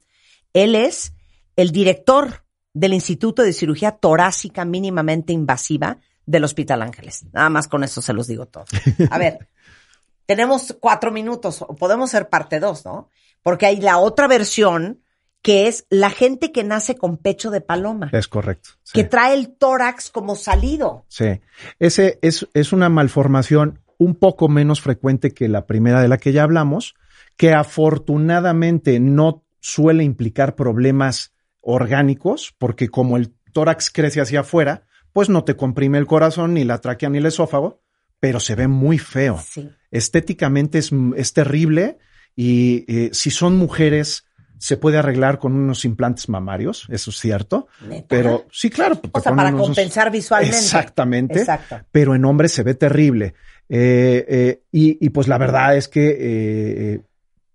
Él 0.52 0.74
es 0.74 1.12
el 1.56 1.70
director 1.72 2.44
del 2.74 2.94
Instituto 2.94 3.42
de 3.42 3.52
Cirugía 3.52 3.92
Torácica 3.92 4.64
Mínimamente 4.64 5.32
Invasiva 5.32 5.98
del 6.26 6.44
Hospital 6.44 6.82
Ángeles. 6.82 7.24
Nada 7.32 7.50
más 7.50 7.68
con 7.68 7.84
eso 7.84 8.00
se 8.00 8.12
los 8.12 8.26
digo 8.26 8.46
todo. 8.46 8.64
A 9.10 9.18
ver, 9.18 9.48
tenemos 10.26 10.76
cuatro 10.80 11.10
minutos, 11.10 11.64
podemos 11.78 12.10
ser 12.10 12.28
parte 12.28 12.60
dos, 12.60 12.84
¿no? 12.84 13.08
Porque 13.42 13.66
hay 13.66 13.80
la 13.80 13.98
otra 13.98 14.28
versión 14.28 15.00
que 15.42 15.66
es 15.66 15.86
la 15.90 16.08
gente 16.10 16.52
que 16.52 16.62
nace 16.62 16.94
con 16.94 17.16
pecho 17.16 17.50
de 17.50 17.60
paloma, 17.60 18.08
Es 18.12 18.28
correcto. 18.28 18.70
sí. 18.84 18.92
que 18.94 19.04
trae 19.04 19.34
el 19.34 19.56
tórax 19.56 20.08
como 20.10 20.36
salido. 20.36 21.04
Sí, 21.08 21.40
ese 21.80 22.20
es, 22.22 22.46
es 22.54 22.72
una 22.72 22.88
malformación 22.88 23.80
un 24.02 24.14
poco 24.14 24.48
menos 24.48 24.80
frecuente 24.80 25.32
que 25.32 25.48
la 25.48 25.66
primera 25.66 26.00
de 26.00 26.08
la 26.08 26.18
que 26.18 26.32
ya 26.32 26.42
hablamos, 26.42 26.94
que 27.36 27.52
afortunadamente 27.52 29.00
no 29.00 29.44
suele 29.60 30.04
implicar 30.04 30.54
problemas 30.56 31.32
orgánicos, 31.60 32.54
porque 32.58 32.88
como 32.88 33.16
el 33.16 33.32
tórax 33.52 33.90
crece 33.90 34.20
hacia 34.20 34.40
afuera, 34.40 34.84
pues 35.12 35.28
no 35.28 35.44
te 35.44 35.56
comprime 35.56 35.98
el 35.98 36.06
corazón, 36.06 36.54
ni 36.54 36.64
la 36.64 36.78
tráquea, 36.78 37.08
ni 37.10 37.18
el 37.18 37.26
esófago, 37.26 37.80
pero 38.18 38.40
se 38.40 38.54
ve 38.54 38.66
muy 38.68 38.98
feo. 38.98 39.38
Sí. 39.46 39.68
Estéticamente 39.90 40.78
es, 40.78 40.90
es 41.16 41.32
terrible 41.32 41.98
y 42.34 42.84
eh, 42.88 43.10
si 43.12 43.30
son 43.30 43.56
mujeres 43.56 44.24
se 44.58 44.76
puede 44.76 44.96
arreglar 44.96 45.38
con 45.40 45.54
unos 45.54 45.84
implantes 45.84 46.28
mamarios, 46.28 46.86
eso 46.88 47.10
es 47.10 47.16
cierto, 47.18 47.66
¿Neta? 47.88 48.06
pero 48.08 48.46
sí, 48.52 48.70
claro. 48.70 49.00
O 49.10 49.20
sea, 49.20 49.34
para 49.34 49.48
unos- 49.48 49.66
compensar 49.66 50.10
visualmente. 50.12 50.56
Exactamente 50.56 51.40
Exacto. 51.40 51.80
pero 51.90 52.14
en 52.14 52.24
hombres 52.24 52.52
se 52.52 52.62
ve 52.62 52.74
terrible. 52.74 53.34
Eh, 53.74 54.26
eh, 54.28 54.62
y, 54.70 54.98
y, 55.04 55.08
pues 55.08 55.28
la 55.28 55.38
verdad 55.38 55.74
es 55.74 55.88
que 55.88 56.14
eh, 56.20 57.00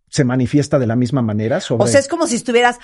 se 0.09 0.23
manifiesta 0.23 0.79
de 0.79 0.87
la 0.87 0.95
misma 0.95 1.21
manera 1.21 1.59
sobre... 1.61 1.83
O 1.83 1.87
sea, 1.87 1.99
es 1.99 2.07
como 2.07 2.25
si 2.25 2.37
estuvieras, 2.37 2.79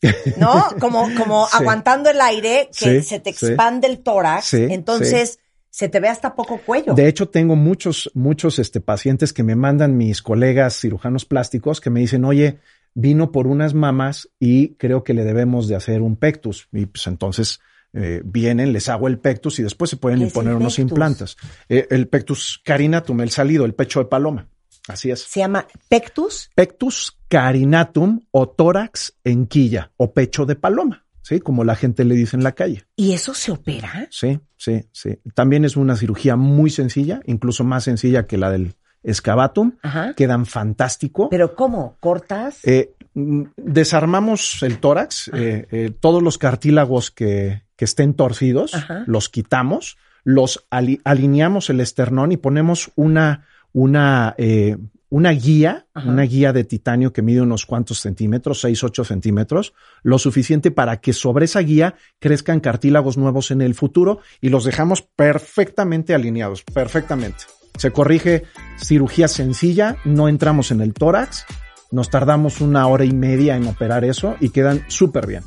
¿no? 0.38 0.64
Como, 0.80 1.10
como 1.14 1.46
Sí. 1.46 1.56
aguantando 1.60 2.08
el 2.08 2.18
aire, 2.22 2.70
que 2.72 3.02
Sí, 3.02 3.06
se 3.06 3.20
te 3.20 3.34
sí. 3.34 3.44
expande 3.44 3.86
el 3.86 3.98
tórax, 3.98 4.54
entonces 4.54 5.40
se 5.68 5.90
te 5.90 6.00
ve 6.00 6.08
hasta 6.08 6.34
poco 6.34 6.58
cuello. 6.64 6.94
De 6.94 7.06
hecho, 7.06 7.28
tengo 7.28 7.54
muchos, 7.54 8.10
muchos 8.14 8.58
este, 8.58 8.80
pacientes 8.80 9.34
que 9.34 9.42
me 9.42 9.54
mandan 9.54 9.98
mis 9.98 10.22
colegas 10.22 10.80
cirujanos 10.80 11.26
plásticos 11.26 11.82
que 11.82 11.90
me 11.90 12.00
dicen, 12.00 12.24
oye, 12.24 12.60
vino 12.94 13.30
por 13.30 13.46
unas 13.46 13.74
mamas 13.74 14.30
y 14.38 14.74
creo 14.76 15.04
que 15.04 15.12
le 15.12 15.24
debemos 15.24 15.68
de 15.68 15.76
hacer 15.76 16.00
un 16.00 16.16
pectus. 16.16 16.66
Y 16.72 16.86
pues 16.86 17.06
entonces 17.08 17.60
eh, 17.92 18.20
vienen, 18.24 18.72
les 18.72 18.88
hago 18.88 19.08
el 19.08 19.18
pectus 19.18 19.58
y 19.58 19.62
después 19.62 19.90
se 19.90 19.96
pueden 19.96 20.20
¿Qué 20.20 20.26
es 20.26 20.32
poner 20.32 20.52
el 20.52 20.58
unos 20.58 20.78
implantes. 20.78 21.36
Eh, 21.68 21.86
el 21.90 22.08
pectus 22.08 22.60
carinatum, 22.64 23.20
el 23.20 23.30
salido, 23.30 23.64
el 23.64 23.74
pecho 23.74 24.00
de 24.00 24.06
paloma. 24.06 24.48
Así 24.88 25.10
es. 25.10 25.20
Se 25.20 25.40
llama 25.40 25.66
pectus. 25.88 26.50
Pectus 26.54 27.18
carinatum 27.28 28.20
o 28.30 28.48
tórax 28.48 29.14
en 29.24 29.46
quilla 29.46 29.92
o 29.96 30.12
pecho 30.12 30.46
de 30.46 30.56
paloma, 30.56 31.04
¿sí? 31.22 31.40
Como 31.40 31.64
la 31.64 31.76
gente 31.76 32.04
le 32.04 32.14
dice 32.14 32.36
en 32.36 32.42
la 32.42 32.52
calle. 32.52 32.86
¿Y 32.96 33.12
eso 33.12 33.34
se 33.34 33.52
opera? 33.52 34.08
Sí, 34.10 34.40
sí, 34.56 34.84
sí. 34.92 35.18
También 35.34 35.64
es 35.64 35.76
una 35.76 35.96
cirugía 35.96 36.36
muy 36.36 36.70
sencilla, 36.70 37.20
incluso 37.26 37.64
más 37.64 37.84
sencilla 37.84 38.26
que 38.26 38.38
la 38.38 38.50
del 38.50 38.74
excavatum. 39.02 39.76
Ajá. 39.82 40.14
Quedan 40.14 40.46
fantástico. 40.46 41.28
¿Pero 41.28 41.54
cómo? 41.54 41.96
¿Cortas? 42.00 42.64
Eh, 42.64 42.94
desarmamos 43.14 44.62
el 44.62 44.78
tórax, 44.78 45.30
eh, 45.34 45.66
eh, 45.70 45.90
todos 45.98 46.22
los 46.22 46.38
cartílagos 46.38 47.10
que, 47.10 47.62
que 47.76 47.84
estén 47.84 48.14
torcidos, 48.14 48.74
Ajá. 48.74 49.04
los 49.06 49.28
quitamos, 49.28 49.96
los 50.24 50.66
ali- 50.70 51.00
alineamos 51.04 51.70
el 51.70 51.80
esternón 51.80 52.32
y 52.32 52.36
ponemos 52.36 52.90
una, 52.96 53.46
una, 53.72 54.34
eh, 54.38 54.76
una 55.10 55.30
guía, 55.30 55.86
Ajá. 55.94 56.08
una 56.08 56.22
guía 56.22 56.52
de 56.52 56.64
titanio 56.64 57.12
que 57.12 57.22
mide 57.22 57.40
unos 57.40 57.64
cuantos 57.66 58.00
centímetros, 58.00 58.60
6, 58.60 58.84
8 58.84 59.04
centímetros, 59.04 59.72
lo 60.02 60.18
suficiente 60.18 60.70
para 60.70 61.00
que 61.00 61.12
sobre 61.12 61.46
esa 61.46 61.60
guía 61.60 61.94
crezcan 62.18 62.60
cartílagos 62.60 63.16
nuevos 63.16 63.50
en 63.50 63.62
el 63.62 63.74
futuro 63.74 64.20
y 64.40 64.50
los 64.50 64.64
dejamos 64.64 65.02
perfectamente 65.02 66.14
alineados, 66.14 66.62
perfectamente. 66.62 67.44
Se 67.78 67.90
corrige 67.92 68.42
cirugía 68.82 69.28
sencilla, 69.28 69.96
no 70.04 70.28
entramos 70.28 70.72
en 70.72 70.80
el 70.80 70.92
tórax, 70.92 71.46
nos 71.90 72.10
tardamos 72.10 72.60
una 72.60 72.86
hora 72.86 73.04
y 73.04 73.12
media 73.12 73.56
en 73.56 73.66
operar 73.66 74.04
eso 74.04 74.36
y 74.40 74.50
quedan 74.50 74.84
súper 74.88 75.26
bien. 75.26 75.44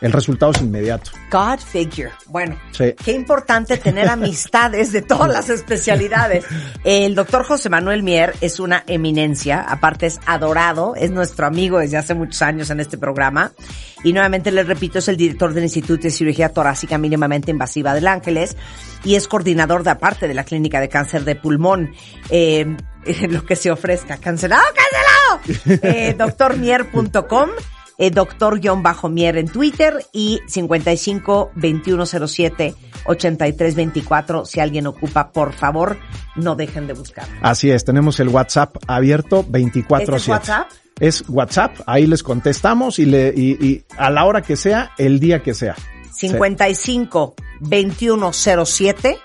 El 0.00 0.12
resultado 0.12 0.52
es 0.52 0.60
inmediato. 0.62 1.10
God 1.30 1.58
figure. 1.58 2.10
Bueno, 2.26 2.56
Sí. 2.72 2.94
qué 3.04 3.12
importante 3.12 3.76
tener 3.76 4.08
amistades 4.08 4.92
de 4.92 5.02
todas 5.02 5.28
las 5.30 5.50
especialidades. 5.50 6.44
El 6.84 7.14
doctor 7.14 7.44
José 7.44 7.68
Manuel 7.68 8.02
Mier 8.02 8.34
es 8.40 8.60
una 8.60 8.82
eminencia, 8.86 9.60
aparte 9.60 10.06
es 10.06 10.18
adorado, 10.24 10.94
es 10.96 11.10
nuestro 11.10 11.46
amigo 11.46 11.78
desde 11.80 11.98
hace 11.98 12.14
muchos 12.14 12.40
años 12.40 12.70
en 12.70 12.80
este 12.80 12.96
programa. 12.96 13.52
Y 14.02 14.12
nuevamente 14.14 14.50
les 14.50 14.66
repito, 14.66 15.00
es 15.00 15.08
el 15.08 15.18
director 15.18 15.52
del 15.52 15.64
Instituto 15.64 16.04
de 16.04 16.10
Cirugía 16.10 16.48
Torácica 16.48 16.96
Mínimamente 16.96 17.50
Invasiva 17.50 17.92
del 17.92 18.06
Ángeles 18.06 18.56
y 19.04 19.16
es 19.16 19.28
coordinador 19.28 19.82
de 19.82 19.90
aparte 19.90 20.26
de 20.28 20.32
la 20.34 20.44
Clínica 20.44 20.80
de 20.80 20.88
Cáncer 20.88 21.24
de 21.24 21.34
Pulmón. 21.36 21.92
Eh, 22.30 22.64
lo 23.28 23.44
que 23.44 23.56
se 23.56 23.70
ofrezca. 23.70 24.16
¡Cancelado, 24.16 24.62
cancelado! 24.74 25.80
Eh, 25.82 26.14
doctormier.com 26.18 27.50
eh, 28.00 28.10
doctor-mier 28.10 29.36
en 29.36 29.46
Twitter 29.46 30.04
y 30.10 30.40
55 30.46 31.52
2107 31.54 32.74
8324. 33.04 34.46
Si 34.46 34.58
alguien 34.58 34.86
ocupa, 34.86 35.32
por 35.32 35.52
favor, 35.52 35.98
no 36.34 36.56
dejen 36.56 36.86
de 36.86 36.94
buscar. 36.94 37.26
Así 37.42 37.70
es, 37.70 37.84
tenemos 37.84 38.18
el 38.18 38.28
WhatsApp 38.28 38.76
abierto 38.86 39.44
24/7. 39.44 40.00
¿Este 40.00 40.16
es 40.16 40.28
WhatsApp? 40.28 40.68
Es 40.98 41.24
WhatsApp, 41.28 41.76
ahí 41.86 42.06
les 42.06 42.22
contestamos 42.22 42.98
y, 42.98 43.06
le, 43.06 43.32
y, 43.36 43.64
y 43.64 43.84
a 43.96 44.10
la 44.10 44.24
hora 44.24 44.42
que 44.42 44.56
sea, 44.56 44.92
el 44.98 45.20
día 45.20 45.42
que 45.42 45.54
sea. 45.54 45.76
55 46.12 47.34
2107 47.60 49.18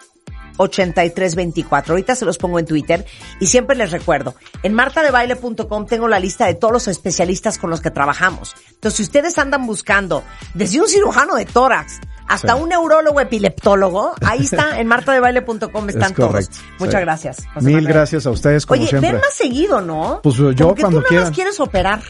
8324. 0.57 1.93
Ahorita 1.93 2.15
se 2.15 2.25
los 2.25 2.37
pongo 2.37 2.59
en 2.59 2.65
Twitter 2.65 3.05
y 3.39 3.47
siempre 3.47 3.75
les 3.75 3.91
recuerdo, 3.91 4.35
en 4.63 4.73
martadebaile.com 4.73 5.85
tengo 5.85 6.07
la 6.07 6.19
lista 6.19 6.45
de 6.45 6.55
todos 6.55 6.73
los 6.73 6.87
especialistas 6.87 7.57
con 7.57 7.69
los 7.69 7.81
que 7.81 7.91
trabajamos. 7.91 8.53
Entonces, 8.73 8.97
si 8.97 9.03
ustedes 9.03 9.37
andan 9.37 9.65
buscando 9.65 10.23
desde 10.53 10.79
un 10.79 10.87
cirujano 10.87 11.35
de 11.35 11.45
tórax 11.45 11.99
hasta 12.27 12.55
Sí. 12.55 12.61
un 12.61 12.69
neurólogo 12.69 13.19
epileptólogo, 13.21 14.13
ahí 14.25 14.41
está, 14.43 14.79
en 14.79 14.87
martadebaile.com 14.87 15.89
están 15.89 16.11
Es 16.11 16.15
todos. 16.15 16.49
Muchas 16.79 16.95
sí. 16.95 17.01
gracias. 17.01 17.37
José 17.53 17.65
Mil 17.65 17.75
Manuel. 17.75 17.93
gracias 17.93 18.25
a 18.25 18.31
ustedes 18.31 18.65
como 18.65 18.79
Oye, 18.81 18.89
siempre. 18.89 19.11
ven 19.11 19.21
más 19.21 19.33
seguido, 19.33 19.81
¿no? 19.81 20.19
Pues, 20.23 20.35
yo 20.35 20.53
Como 20.55 20.75
que 20.75 20.81
cuando 20.81 20.99
tú 20.99 21.03
nada 21.03 21.07
quieran. 21.09 21.27
más 21.27 21.35
quieres 21.35 21.59
operar. 21.59 22.01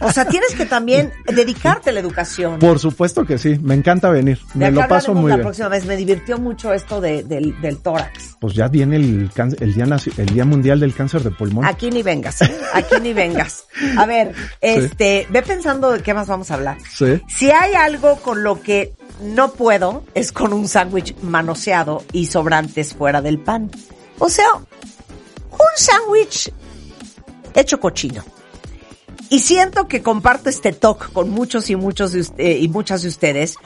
O 0.00 0.12
sea, 0.12 0.24
tienes 0.26 0.54
que 0.54 0.66
también 0.66 1.12
dedicarte 1.26 1.90
a 1.90 1.92
la 1.92 2.00
educación. 2.00 2.58
Por 2.58 2.78
supuesto 2.78 3.24
que 3.24 3.38
sí, 3.38 3.58
me 3.62 3.74
encanta 3.74 4.10
venir, 4.10 4.38
De 4.54 4.66
me 4.66 4.70
lo 4.72 4.86
paso 4.88 5.14
muy 5.14 5.30
la 5.30 5.36
bien. 5.36 5.46
próxima 5.46 5.68
vez. 5.68 5.84
Me 5.86 5.96
divirtió 5.96 6.38
mucho 6.38 6.72
esto 6.72 7.00
de- 7.00 7.22
del, 7.22 7.60
del 7.60 7.78
tórax. 7.78 8.36
Pues 8.40 8.54
ya 8.54 8.68
viene 8.68 8.96
el, 8.96 9.30
el, 9.60 9.74
día, 9.74 9.86
el 10.16 10.26
Día 10.26 10.44
Mundial 10.44 10.80
del 10.80 10.94
Cáncer 10.94 11.22
de 11.22 11.30
Pulmón. 11.30 11.64
Aquí 11.64 11.90
ni 11.90 12.02
vengas, 12.02 12.40
¿eh? 12.42 12.56
aquí 12.74 12.96
ni 13.02 13.12
vengas. 13.12 13.64
A 13.96 14.06
ver, 14.06 14.32
este, 14.60 15.26
ve 15.30 15.42
pensando 15.42 15.90
de 15.92 16.02
qué 16.02 16.14
más 16.14 16.26
vamos 16.28 16.50
a 16.50 16.54
hablar. 16.54 16.78
Sí. 16.92 17.20
Si 17.28 17.50
hay 17.50 17.74
algo 17.74 18.16
con 18.16 18.42
lo 18.42 18.60
que 18.62 18.92
no 19.20 19.52
puedo, 19.52 20.04
es 20.14 20.32
con 20.32 20.52
un 20.52 20.68
sándwich 20.68 21.16
manoseado 21.22 22.04
y 22.12 22.26
sobrantes 22.26 22.94
fuera 22.94 23.20
del 23.22 23.38
pan. 23.38 23.70
O 24.18 24.28
sea, 24.28 24.54
un 24.54 25.76
sándwich 25.76 26.52
hecho 27.54 27.80
cochino. 27.80 28.24
Y 29.30 29.40
siento 29.40 29.88
que 29.88 30.02
comparto 30.02 30.48
este 30.48 30.72
talk 30.72 31.12
con 31.12 31.30
muchos 31.30 31.68
y 31.70 31.76
muchos 31.76 32.12
de 32.12 32.26
eh, 32.38 32.58
y 32.58 32.68
muchas 32.68 33.02
de 33.02 33.08
ustedes. 33.08 33.56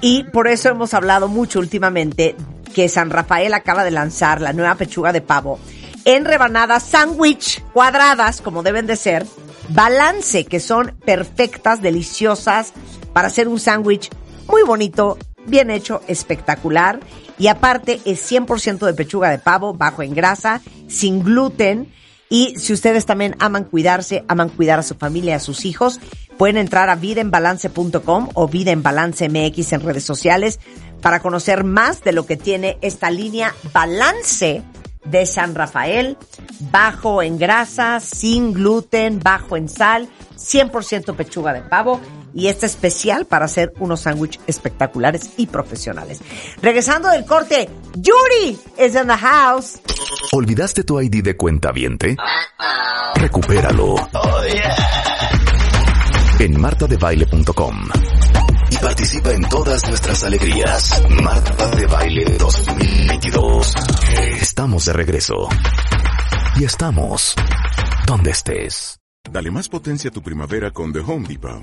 Y 0.00 0.24
por 0.24 0.48
eso 0.48 0.68
hemos 0.68 0.94
hablado 0.94 1.28
mucho 1.28 1.58
últimamente 1.58 2.34
que 2.74 2.88
San 2.88 3.10
Rafael 3.10 3.52
acaba 3.54 3.84
de 3.84 3.90
lanzar 3.90 4.40
la 4.40 4.52
nueva 4.52 4.74
pechuga 4.76 5.12
de 5.12 5.20
pavo 5.20 5.58
en 6.04 6.24
rebanadas 6.24 6.82
sándwich 6.82 7.62
cuadradas, 7.72 8.40
como 8.40 8.62
deben 8.62 8.86
de 8.86 8.96
ser, 8.96 9.26
balance, 9.68 10.44
que 10.44 10.60
son 10.60 10.96
perfectas, 11.04 11.80
deliciosas, 11.80 12.72
para 13.12 13.28
hacer 13.28 13.48
un 13.48 13.60
sándwich 13.60 14.10
muy 14.48 14.62
bonito, 14.62 15.18
bien 15.46 15.70
hecho, 15.70 16.00
espectacular. 16.06 17.00
Y 17.38 17.48
aparte 17.48 18.00
es 18.04 18.30
100% 18.30 18.86
de 18.86 18.94
pechuga 18.94 19.30
de 19.30 19.38
pavo, 19.38 19.74
bajo 19.74 20.02
en 20.02 20.14
grasa, 20.14 20.60
sin 20.88 21.22
gluten. 21.22 21.92
Y 22.28 22.54
si 22.56 22.72
ustedes 22.72 23.04
también 23.04 23.36
aman 23.40 23.64
cuidarse, 23.64 24.24
aman 24.28 24.48
cuidar 24.48 24.78
a 24.78 24.82
su 24.82 24.94
familia, 24.94 25.36
a 25.36 25.40
sus 25.40 25.64
hijos, 25.64 26.00
pueden 26.38 26.56
entrar 26.56 26.88
a 26.88 26.94
vidaenbalance.com 26.94 28.28
o 28.34 28.48
Vida 28.48 28.74
MX 28.74 29.72
en 29.72 29.80
redes 29.80 30.04
sociales 30.04 30.60
para 31.02 31.20
conocer 31.20 31.64
más 31.64 32.02
de 32.02 32.12
lo 32.12 32.24
que 32.24 32.36
tiene 32.36 32.78
esta 32.80 33.10
línea 33.10 33.54
Balance 33.72 34.62
de 35.04 35.26
San 35.26 35.54
Rafael, 35.54 36.16
bajo 36.70 37.22
en 37.22 37.38
grasa, 37.38 38.00
sin 38.00 38.52
gluten, 38.52 39.20
bajo 39.20 39.56
en 39.56 39.68
sal, 39.68 40.08
100% 40.36 41.14
pechuga 41.16 41.52
de 41.52 41.62
pavo 41.62 42.00
y 42.34 42.48
este 42.48 42.66
especial 42.66 43.26
para 43.26 43.44
hacer 43.44 43.72
unos 43.78 44.00
sándwiches 44.00 44.42
espectaculares 44.46 45.30
y 45.36 45.46
profesionales. 45.46 46.20
Regresando 46.60 47.08
del 47.10 47.24
corte, 47.24 47.68
Yuri 47.96 48.58
is 48.78 48.94
in 48.94 49.06
the 49.06 49.16
house. 49.16 49.80
¿Olvidaste 50.32 50.84
tu 50.84 51.00
ID 51.00 51.22
de 51.22 51.36
cuenta 51.36 51.72
viente? 51.72 52.16
Recupéralo. 53.16 53.96
En 56.38 56.60
martadebaile.com. 56.60 57.88
Y 58.72 58.76
participa 58.78 59.30
en 59.32 59.42
todas 59.50 59.86
nuestras 59.86 60.24
alegrías. 60.24 61.02
Marta 61.22 61.76
de 61.76 61.86
Baile 61.86 62.24
2022. 62.38 63.74
Estamos 64.40 64.86
de 64.86 64.92
regreso. 64.94 65.46
Y 66.56 66.64
estamos 66.64 67.34
donde 68.06 68.30
estés. 68.30 68.98
Dale 69.30 69.50
más 69.50 69.68
potencia 69.68 70.08
a 70.08 70.12
tu 70.12 70.22
primavera 70.22 70.70
con 70.70 70.90
The 70.90 71.00
Home 71.00 71.28
Depot. 71.28 71.62